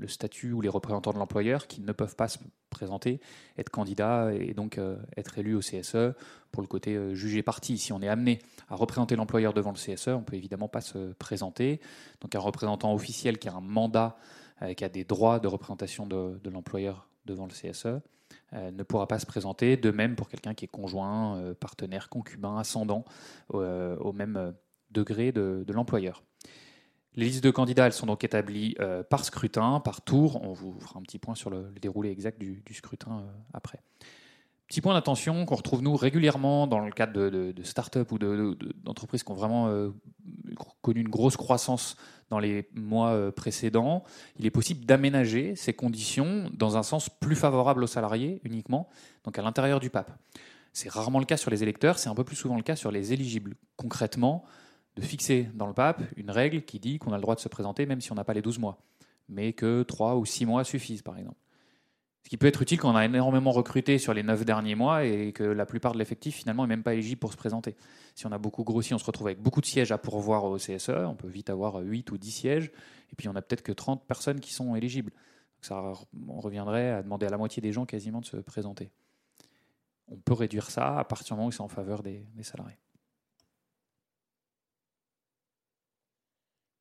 [0.07, 2.37] statut ou les représentants de l'employeur qui ne peuvent pas se
[2.69, 3.21] présenter,
[3.57, 4.79] être candidat et donc
[5.15, 6.13] être élu au CSE
[6.51, 7.77] pour le côté jugé parti.
[7.77, 11.13] Si on est amené à représenter l'employeur devant le CSE, on peut évidemment pas se
[11.13, 11.79] présenter.
[12.21, 14.17] Donc un représentant officiel qui a un mandat,
[14.75, 18.01] qui a des droits de représentation de, l'employeur devant le CSE,
[18.53, 19.77] euh, ne pourra pas se présenter.
[19.77, 23.03] De même pour quelqu'un qui est conjoint, euh, partenaire, concubin, ascendant
[23.53, 24.53] euh, au même
[24.97, 26.23] degré de, l'employeur.
[27.15, 28.75] Les listes de candidats, elles sont donc établies
[29.09, 30.41] par scrutin, par tour.
[30.43, 33.79] On vous fera un petit point sur le, déroulé exact du, scrutin après.
[34.67, 39.23] Petit point d'attention qu'on retrouve nous régulièrement dans le cadre de, de start-up ou d'entreprises
[39.23, 39.91] qui ont vraiment
[40.81, 41.95] connu une grosse croissance
[42.29, 44.03] dans les mois euh, précédents,
[44.37, 48.89] il est possible d'aménager ces conditions dans un sens plus favorable aux salariés uniquement,
[49.23, 50.11] donc à l'intérieur du PAP.
[50.73, 52.91] C'est rarement le cas sur les électeurs, c'est un peu plus souvent le cas sur
[52.91, 53.55] les éligibles.
[53.77, 54.43] Concrètement,
[54.97, 57.49] de fixer dans le PAP une règle qui dit qu'on a le droit de se
[57.49, 58.77] présenter même si on n'a pas les 12 mois,
[59.29, 61.37] mais que 3 ou 6 mois suffisent par exemple.
[62.23, 65.05] Ce qui peut être utile quand on a énormément recruté sur les 9 derniers mois
[65.05, 67.77] et que la plupart de l'effectif finalement n'est même pas éligible pour se présenter.
[68.15, 70.57] Si on a beaucoup grossi, on se retrouve avec beaucoup de sièges à pourvoir au
[70.57, 72.71] CSE, on peut vite avoir 8 ou 10 sièges,
[73.11, 75.13] et puis on a peut-être que 30 personnes qui sont éligibles.
[75.61, 75.93] ça,
[76.27, 78.91] on reviendrait à demander à la moitié des gens quasiment de se présenter.
[80.09, 82.77] On peut réduire ça à partir du moment où c'est en faveur des salariés.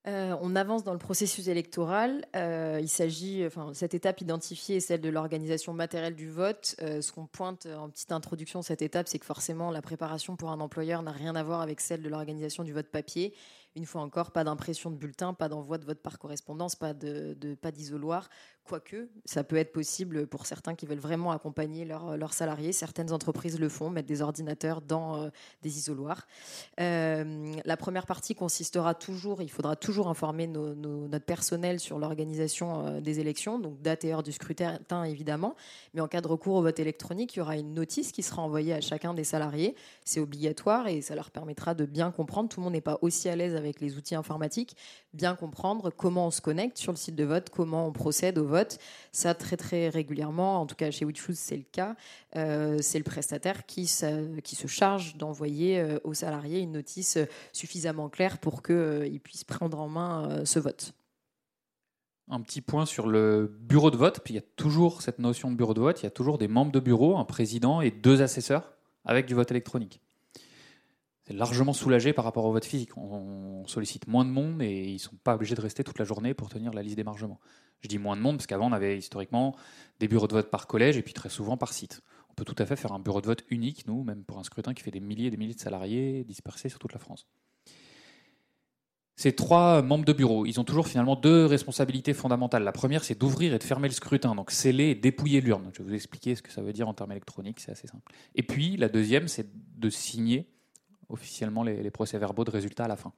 [0.08, 2.24] Euh, on avance dans le processus électoral.
[2.36, 6.76] Euh, il s'agit, enfin, cette étape identifiée est celle de l'organisation matérielle du vote.
[6.80, 10.50] Euh, ce qu'on pointe en petite introduction cette étape, c'est que forcément, la préparation pour
[10.50, 13.34] un employeur n'a rien à voir avec celle de l'organisation du vote papier.
[13.74, 17.36] Une fois encore, pas d'impression de bulletin, pas d'envoi de vote par correspondance, pas de,
[17.60, 18.30] pas d'isoloir.
[18.66, 22.72] Quoique, ça peut être possible pour certains qui veulent vraiment accompagner leurs salariés.
[22.72, 25.28] Certaines entreprises le font, mettre des ordinateurs dans euh,
[25.62, 26.26] des isoloirs.
[26.80, 33.00] Euh, la première partie consistera toujours, il faudra toujours informer notre personnel sur l'organisation euh,
[33.00, 35.54] des élections, donc date et heure du scrutin évidemment.
[35.94, 38.42] Mais en cas de recours au vote électronique, il y aura une notice qui sera
[38.42, 39.76] envoyée à chacun des salariés.
[40.04, 42.48] C'est obligatoire et ça leur permettra de bien comprendre.
[42.48, 44.76] Tout le monde n'est pas aussi à l'aise avec les outils informatiques,
[45.14, 48.44] bien comprendre comment on se connecte sur le site de vote, comment on procède au
[48.44, 48.55] vote
[49.12, 51.96] ça, très très régulièrement, en tout cas chez WitchFood, c'est le cas.
[52.36, 53.90] Euh, c'est le prestataire qui,
[54.44, 57.18] qui se charge d'envoyer euh, aux salariés une notice
[57.52, 60.92] suffisamment claire pour qu'ils euh, puissent prendre en main ce vote.
[62.28, 64.20] Un petit point sur le bureau de vote.
[64.24, 66.00] Puis il y a toujours cette notion de bureau de vote.
[66.02, 68.72] Il y a toujours des membres de bureau, un président et deux assesseurs
[69.04, 70.00] avec du vote électronique
[71.28, 72.96] largement soulagé par rapport au vote physique.
[72.96, 76.04] On, sollicite moins de monde et ils ne sont pas obligés de rester toute la
[76.04, 77.40] journée pour tenir la liste d'émargement.
[77.80, 79.56] Je dis moins de monde parce qu'avant, on avait historiquement
[79.98, 82.00] des bureaux de vote par collège et puis très souvent par site.
[82.30, 84.44] On peut tout à fait faire un bureau de vote unique, nous, même pour un
[84.44, 87.26] scrutin qui fait des milliers et des milliers de salariés dispersés sur toute la France.
[89.16, 92.62] Ces trois membres de bureau, ils ont toujours finalement deux responsabilités fondamentales.
[92.62, 95.70] La première, c'est d'ouvrir et de fermer le scrutin, donc sceller et dépouiller l'urne.
[95.72, 98.12] Je vais vous expliquer ce que ça veut dire en termes électroniques, c'est assez simple.
[98.34, 100.46] Et puis, la deuxième, c'est de signer
[101.08, 103.12] officiellement les, procès-verbaux de résultats à la fin.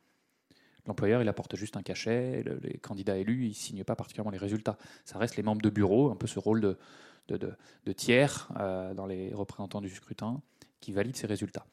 [0.87, 4.39] L'employeur, il apporte juste un cachet, les candidats élus, ils ne signent pas particulièrement les
[4.39, 4.79] résultats.
[5.05, 6.77] Ça reste les membres de bureau, un peu ce rôle
[7.29, 10.41] de, tiers euh, dans les représentants du scrutin,
[10.81, 11.67] qui valident ces résultats.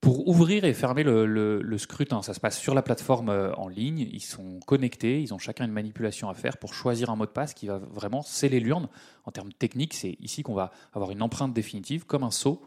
[0.00, 4.08] Pour ouvrir et fermer le, scrutin, ça se passe sur la plateforme euh, en ligne,
[4.12, 7.30] ils sont connectés, ils ont chacun une manipulation à faire pour choisir un mot de
[7.30, 8.88] passe qui va vraiment sceller l'urne.
[9.24, 12.62] En termes techniques, c'est ici qu'on va avoir une empreinte définitive, comme un sceau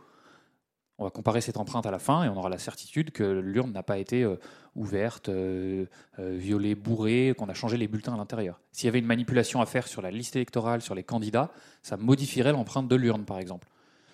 [0.98, 3.72] on va comparer cette empreinte à la fin et on aura la certitude que l'urne
[3.72, 4.36] n'a pas été euh,
[4.76, 5.86] ouverte, euh,
[6.20, 8.60] euh, violée, bourrée, qu'on a changé les bulletins à l'intérieur.
[8.72, 11.50] S'il y avait une manipulation à faire sur la liste électorale, sur les candidats,
[11.82, 13.68] ça modifierait l'empreinte de l'urne, par exemple.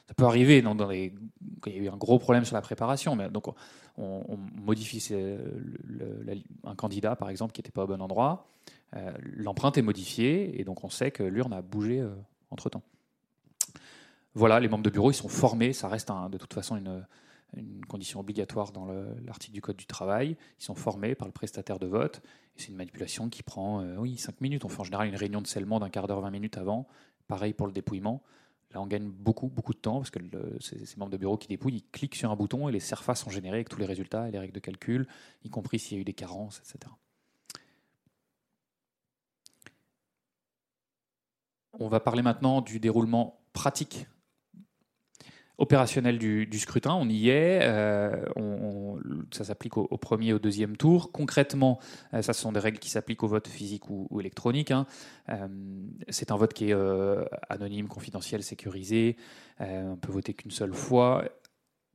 [0.08, 1.12] Ça peut arriver dans, il
[1.66, 3.48] y a eu un gros problème sur la préparation, mais donc
[3.98, 5.14] on, modifie
[6.64, 8.48] un candidat, par exemple, qui n'était pas au bon endroit.
[9.20, 12.08] L'empreinte est modifiée et donc on sait que l'urne a bougé
[12.52, 12.84] entre-temps.
[14.38, 17.04] Voilà, les membres de bureau, ils sont formés, ça reste de toute façon une,
[17.88, 18.86] condition obligatoire dans
[19.26, 20.38] l'article du Code du travail.
[20.60, 22.22] Ils sont formés par le prestataire de vote.
[22.56, 24.64] C'est une manipulation qui prend euh, oui, 5 minutes.
[24.64, 26.88] On fait en général une réunion de scellement d'un quart d'heure, 20 minutes avant.
[27.28, 28.22] Pareil pour le dépouillement.
[28.76, 30.20] Là, on gagne beaucoup, beaucoup de temps parce que
[30.60, 33.32] ces, membres de bureau qui dépouillent, ils cliquent sur un bouton et les surfaces sont
[33.32, 35.08] générées avec tous les résultats et les règles de calcul,
[35.46, 36.94] y compris s'il y a eu des carences, etc.
[41.80, 44.06] On va parler maintenant du déroulement pratique
[45.58, 48.26] opérationnel du, scrutin, on y est, euh,
[49.32, 51.12] ça s'applique au, premier et au deuxième tour.
[51.12, 51.80] Concrètement,
[52.14, 54.72] euh, ça ce sont des règles qui s'appliquent au vote physique ou, électronique.
[54.72, 54.86] Hein.
[55.30, 55.48] Euh,
[56.10, 56.76] c'est un vote qui est
[57.50, 59.18] anonyme, confidentiel, sécurisé.
[59.60, 61.24] on peut voter qu'une seule fois.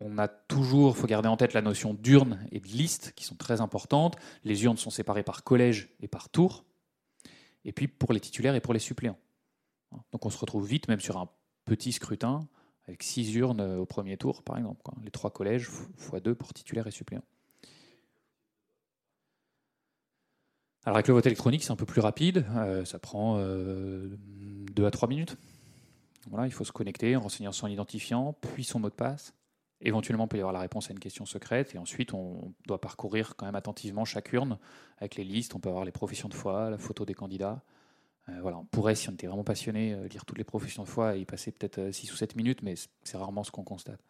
[0.00, 3.36] On a toujours, faut garder en tête la notion d'urne et de liste qui sont
[3.36, 4.16] très importantes.
[4.42, 6.64] Les urnes sont séparées par collège et par tour.
[7.64, 9.18] et puis pour les titulaires et pour les suppléants.
[10.10, 11.28] Donc on se retrouve vite, même sur un
[11.64, 12.48] petit scrutin,
[12.86, 14.80] avec six urnes au premier tour, par exemple.
[15.04, 17.24] Les trois collèges fois deux pour titulaires et suppléants.
[20.84, 22.44] Alors avec le vote électronique, c'est un peu plus rapide.
[22.56, 24.16] Euh, ça prend euh,
[24.74, 25.36] deux à trois minutes.
[26.28, 29.32] Voilà, il faut se connecter en renseignant son identifiant, puis son mot de passe.
[29.80, 31.74] Éventuellement, il peut y avoir la réponse à une question secrète.
[31.74, 34.58] Et ensuite, on doit parcourir quand même attentivement chaque urne
[34.98, 35.54] avec les listes.
[35.54, 37.62] On peut avoir les professions de foi, la photo des candidats.
[38.28, 41.20] Euh, on pourrait, si on était vraiment passionné, lire toutes les professions de foi et
[41.20, 44.00] y passer peut-être 6 ou 7 minutes, mais c'est rarement ce qu'on constate.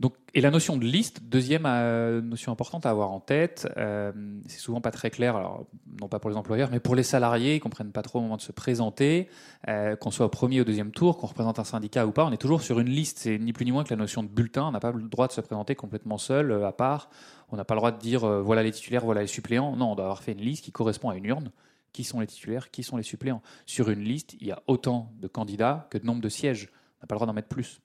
[0.00, 4.12] Donc, et la notion de liste, deuxième euh, notion importante à avoir en tête, euh,
[4.46, 5.66] c'est souvent pas très clair, alors
[6.00, 8.38] non pas pour les employeurs, mais pour les salariés, ils comprennent pas trop au moment
[8.38, 9.28] de se présenter,
[9.68, 12.24] euh, qu'on soit au premier ou au deuxième tour, qu'on représente un syndicat ou pas,
[12.24, 13.18] on est toujours sur une liste.
[13.18, 14.68] C'est ni plus ni moins que la notion de bulletin.
[14.68, 17.10] On n'a pas le droit de se présenter complètement seul, à part.
[17.50, 19.76] On n'a pas le droit de dire voilà les titulaires, voilà les suppléants.
[19.76, 21.50] Non, on doit avoir fait une liste qui correspond à une urne.
[21.92, 23.42] Qui sont les titulaires, qui sont les suppléants?
[23.66, 26.70] Sur une liste, il y a autant de candidats que de nombre de sièges.
[26.72, 27.82] On n'a pas le droit d'en mettre plus.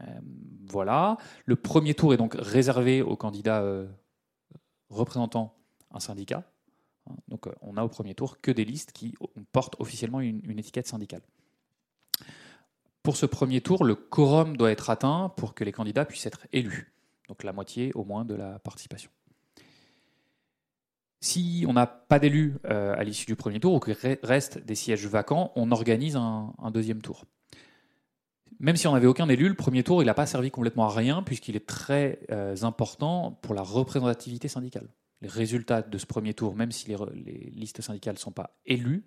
[0.00, 0.20] Euh,
[0.66, 1.16] voilà.
[1.44, 3.86] Le premier tour est donc réservé aux candidats euh,
[4.88, 5.56] représentant
[5.92, 6.44] un syndicat.
[7.08, 9.14] Hein, donc euh, on a au premier tour que des listes qui
[9.52, 11.22] portent officiellement une, étiquette syndicale.
[13.02, 16.46] Pour ce premier tour, le quorum doit être atteint pour que les candidats puissent être
[16.52, 16.92] élus.
[17.28, 19.10] Donc la moitié au moins de la participation.
[21.20, 25.06] Si on n'a pas d'élus à l'issue du premier tour ou qu'il reste des sièges
[25.06, 27.24] vacants, on organise un deuxième tour
[28.60, 30.90] même si on n'avait aucun élu, le premier tour, il n'a pas servi complètement à
[30.90, 34.88] rien, puisqu'il est très euh, important pour la représentativité syndicale.
[35.22, 36.96] Les résultats de ce premier tour, même si les,
[37.52, 39.04] listes syndicales ne sont pas élues,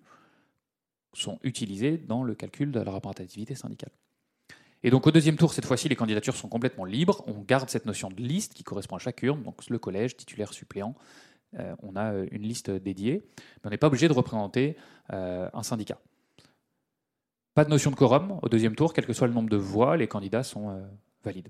[1.14, 3.92] sont utilisés dans le calcul de la représentativité syndicale.
[4.82, 7.24] Et donc au deuxième tour, cette fois-ci, les candidatures sont complètement libres.
[7.26, 10.52] On garde cette notion de liste qui correspond à chaque urne, donc le collège, titulaire,
[10.52, 10.94] suppléant.
[11.58, 14.76] Euh, on a euh, une liste dédiée, mais on n'est pas obligé de représenter
[15.10, 15.98] un syndicat.
[17.58, 19.96] Pas de notion de quorum au deuxième tour, quel que soit le nombre de voix,
[19.96, 20.80] les candidats sont euh,
[21.24, 21.48] valides.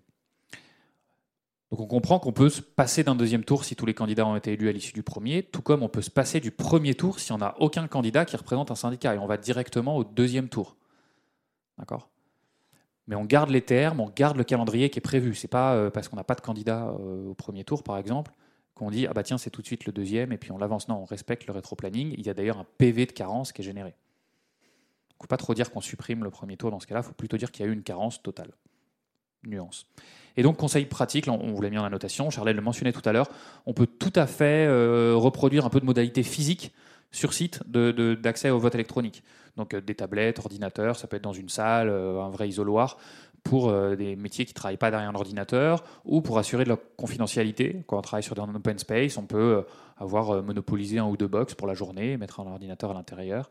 [1.71, 4.35] Donc on comprend qu'on peut se passer d'un deuxième tour si tous les candidats ont
[4.35, 7.21] été élus à l'issue du premier, tout comme on peut se passer du premier tour
[7.21, 10.49] si on n'a aucun candidat qui représente un syndicat et on va directement au deuxième
[10.49, 10.79] tour.
[11.77, 12.09] D'accord?
[13.07, 15.35] Mais on garde les termes, on garde le calendrier qui est prévu.
[15.35, 18.33] C'est pas euh, parce qu'on n'a pas de candidat euh, au premier tour, par exemple,
[18.75, 20.89] qu'on dit ah bah tiens c'est tout de suite le deuxième et puis on l'avance.
[20.89, 22.15] Non, on respecte le rétro-planning.
[22.17, 23.95] Il y a d'ailleurs un PV de carence qui est généré.
[25.19, 27.13] Ne faut pas trop dire qu'on supprime le premier tour dans ce cas-là, il faut
[27.13, 28.51] plutôt dire qu'il y a eu une carence totale.
[29.45, 29.87] Nuance.
[30.37, 33.13] Et donc, conseil pratique, on vous l'a mis en annotation, Charlotte le mentionnait tout à
[33.13, 33.29] l'heure,
[33.67, 36.73] on peut tout à fait euh, reproduire un peu de modalité physique
[37.11, 39.25] sur site d'accès au vote électronique.
[39.57, 42.99] Donc euh, des tablettes, ordinateurs, ça peut être dans une salle, euh, un vrai isoloir,
[43.45, 47.83] pour des métiers qui ne travaillent pas derrière l'ordinateur ou pour assurer de la confidentialité.
[47.87, 49.65] Quand on travaille sur un open space, on peut
[49.97, 53.51] avoir monopolisé un ou deux box pour la journée, mettre un ordinateur à l'intérieur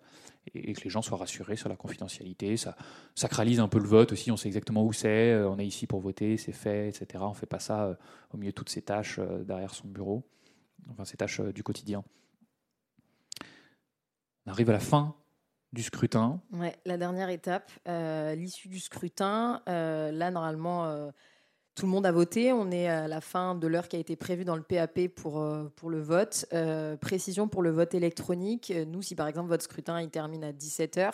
[0.53, 2.57] et, que les gens soient rassurés sur la confidentialité.
[2.57, 2.75] Ça
[3.15, 5.87] sacralise un peu le vote aussi, on sait exactement où c'est, euh, on est ici
[5.87, 7.23] pour voter, c'est fait, etc.
[7.25, 7.95] On ne fait pas ça euh,
[8.33, 10.23] au milieu de toutes ces tâches euh, derrière son bureau,
[10.89, 12.03] enfin ces tâches du quotidien.
[14.45, 15.15] On arrive à la fin
[15.73, 16.41] du scrutin.
[16.53, 17.69] Ouais, la dernière étape,
[18.35, 19.61] l'issue du scrutin.
[19.67, 21.11] là, normalement
[21.77, 22.51] tout le monde a voté.
[22.51, 25.39] On est à la fin de l'heure qui a été prévue dans le PAP pour,
[25.39, 26.47] euh, pour le vote.
[26.51, 28.73] Euh, précision pour le vote électronique.
[28.87, 31.11] Nous, si par exemple votre scrutin il termine à 17h,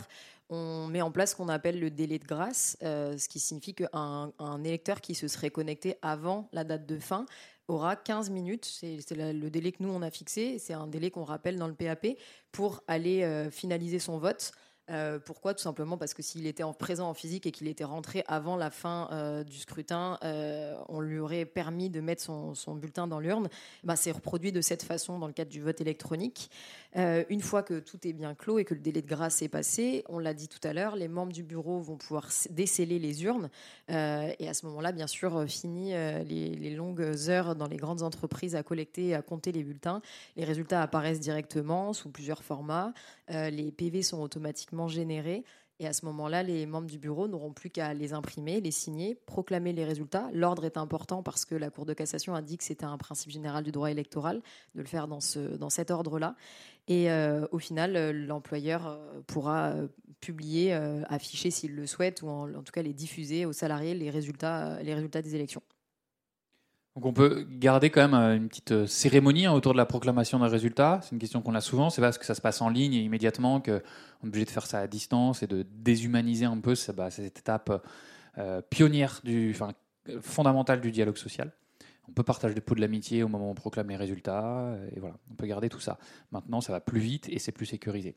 [0.50, 3.74] on met en place ce qu'on appelle le délai de grâce, euh, ce qui signifie
[3.74, 7.26] qu'un un électeur qui se serait connecté avant la date de fin
[7.68, 11.24] aura 15 minutes, c'est le délai que nous on a fixé, c'est un délai qu'on
[11.24, 12.08] rappelle dans le PAP,
[12.52, 14.52] pour aller finaliser son vote.
[14.90, 15.54] Euh, pourquoi?
[15.54, 18.58] Tout simplement parce que s'il était en présent en physique et qu'il était rentré avant
[18.58, 23.20] la fin euh, du scrutin, euh, on lui aurait permis de mettre son, bulletin dans
[23.20, 23.48] l'urne.
[23.84, 26.50] Bah, c'est reproduit de cette façon dans le cadre du vote électronique.
[26.96, 30.04] une fois que tout est bien clos et que le délai de grâce est passé,
[30.10, 33.50] on l'a dit tout à l'heure, les membres du bureau vont pouvoir déceler les urnes.
[33.90, 38.56] et à ce moment-là, bien sûr, fini les, les, longues heures dans les grandes entreprises
[38.56, 40.02] à collecter et à compter les bulletins.
[40.36, 42.94] Les résultats apparaissent directement sous plusieurs formats.
[43.30, 45.44] les PV sont automatiquement générés.
[45.80, 49.16] Et à ce moment-là, les membres du bureau n'auront plus qu'à les imprimer, les signer,
[49.26, 50.30] proclamer les résultats.
[50.32, 53.64] L'ordre est important parce que la Cour de cassation dit que c'était un principe général
[53.64, 54.42] du droit électoral
[54.76, 56.36] de le faire dans, ce, dans cet ordre-là.
[56.88, 59.74] Et euh, au final, euh, l'employeur euh, pourra
[60.20, 60.72] publier,
[61.10, 65.36] afficher s'il le souhaite, ou en, tout cas les diffuser aux salariés les résultats des
[65.36, 65.62] élections.
[66.96, 69.86] Donc on peut garder quand même euh, une petite euh, cérémonie hein, autour de la
[69.86, 71.00] proclamation d'un résultat.
[71.02, 71.90] C'est une question qu'on a souvent.
[71.90, 73.84] C'est parce que ça se passe en ligne et immédiatement qu'on est
[74.24, 77.84] obligé de faire ça à distance et de déshumaniser un peu bah, cette étape
[78.38, 79.72] euh, pionnière, du, enfin,
[80.22, 81.52] fondamentale du dialogue social.
[82.08, 84.76] On peut partager des pots de l'amitié au moment où on proclame les résultats.
[84.96, 85.98] Et voilà, on peut garder tout ça.
[86.32, 88.16] Maintenant, ça va plus vite et c'est plus sécurisé.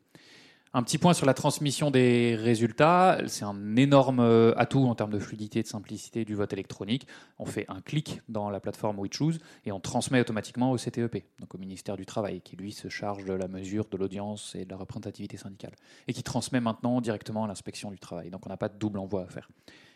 [0.77, 3.17] Un petit point sur la transmission des résultats.
[3.25, 7.07] C'est un énorme euh, atout en termes de fluidité et de simplicité du vote électronique.
[7.39, 11.55] On fait un clic dans la plateforme WeChoose et on transmet automatiquement au CTEP, donc
[11.55, 14.69] au ministère du Travail, qui lui se charge de la mesure de l'audience et de
[14.69, 15.73] la représentativité syndicale,
[16.07, 18.29] et qui transmet maintenant directement à l'inspection du travail.
[18.29, 19.49] Donc on n'a pas de double envoi à faire.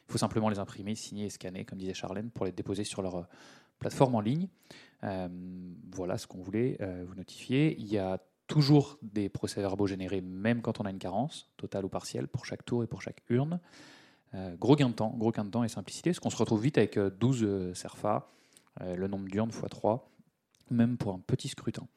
[0.10, 3.04] Il faut simplement les imprimer, signer et scanner, comme disait Charlène, pour les déposer sur
[3.04, 3.24] leur euh,
[3.78, 4.48] plateforme en ligne.
[5.04, 5.30] Euh,
[5.92, 7.76] voilà ce qu'on voulait vous notifier.
[7.78, 8.20] Il y a
[8.52, 12.66] toujours des procès-verbaux générés, même quand on a une carence, totale ou partielle, pour chaque
[12.66, 13.62] tour et pour chaque urne.
[14.34, 16.62] Euh, gros gain de temps, gros gain de temps et simplicité, parce qu'on se retrouve
[16.62, 18.28] vite avec 12 euh, euh, CERFA,
[18.82, 20.12] le nombre d'urnes x 3,
[20.70, 21.88] même pour un petit scrutin.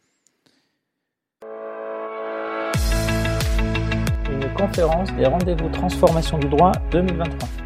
[4.30, 7.63] Une conférence des rendez-vous transformation du droit 2023.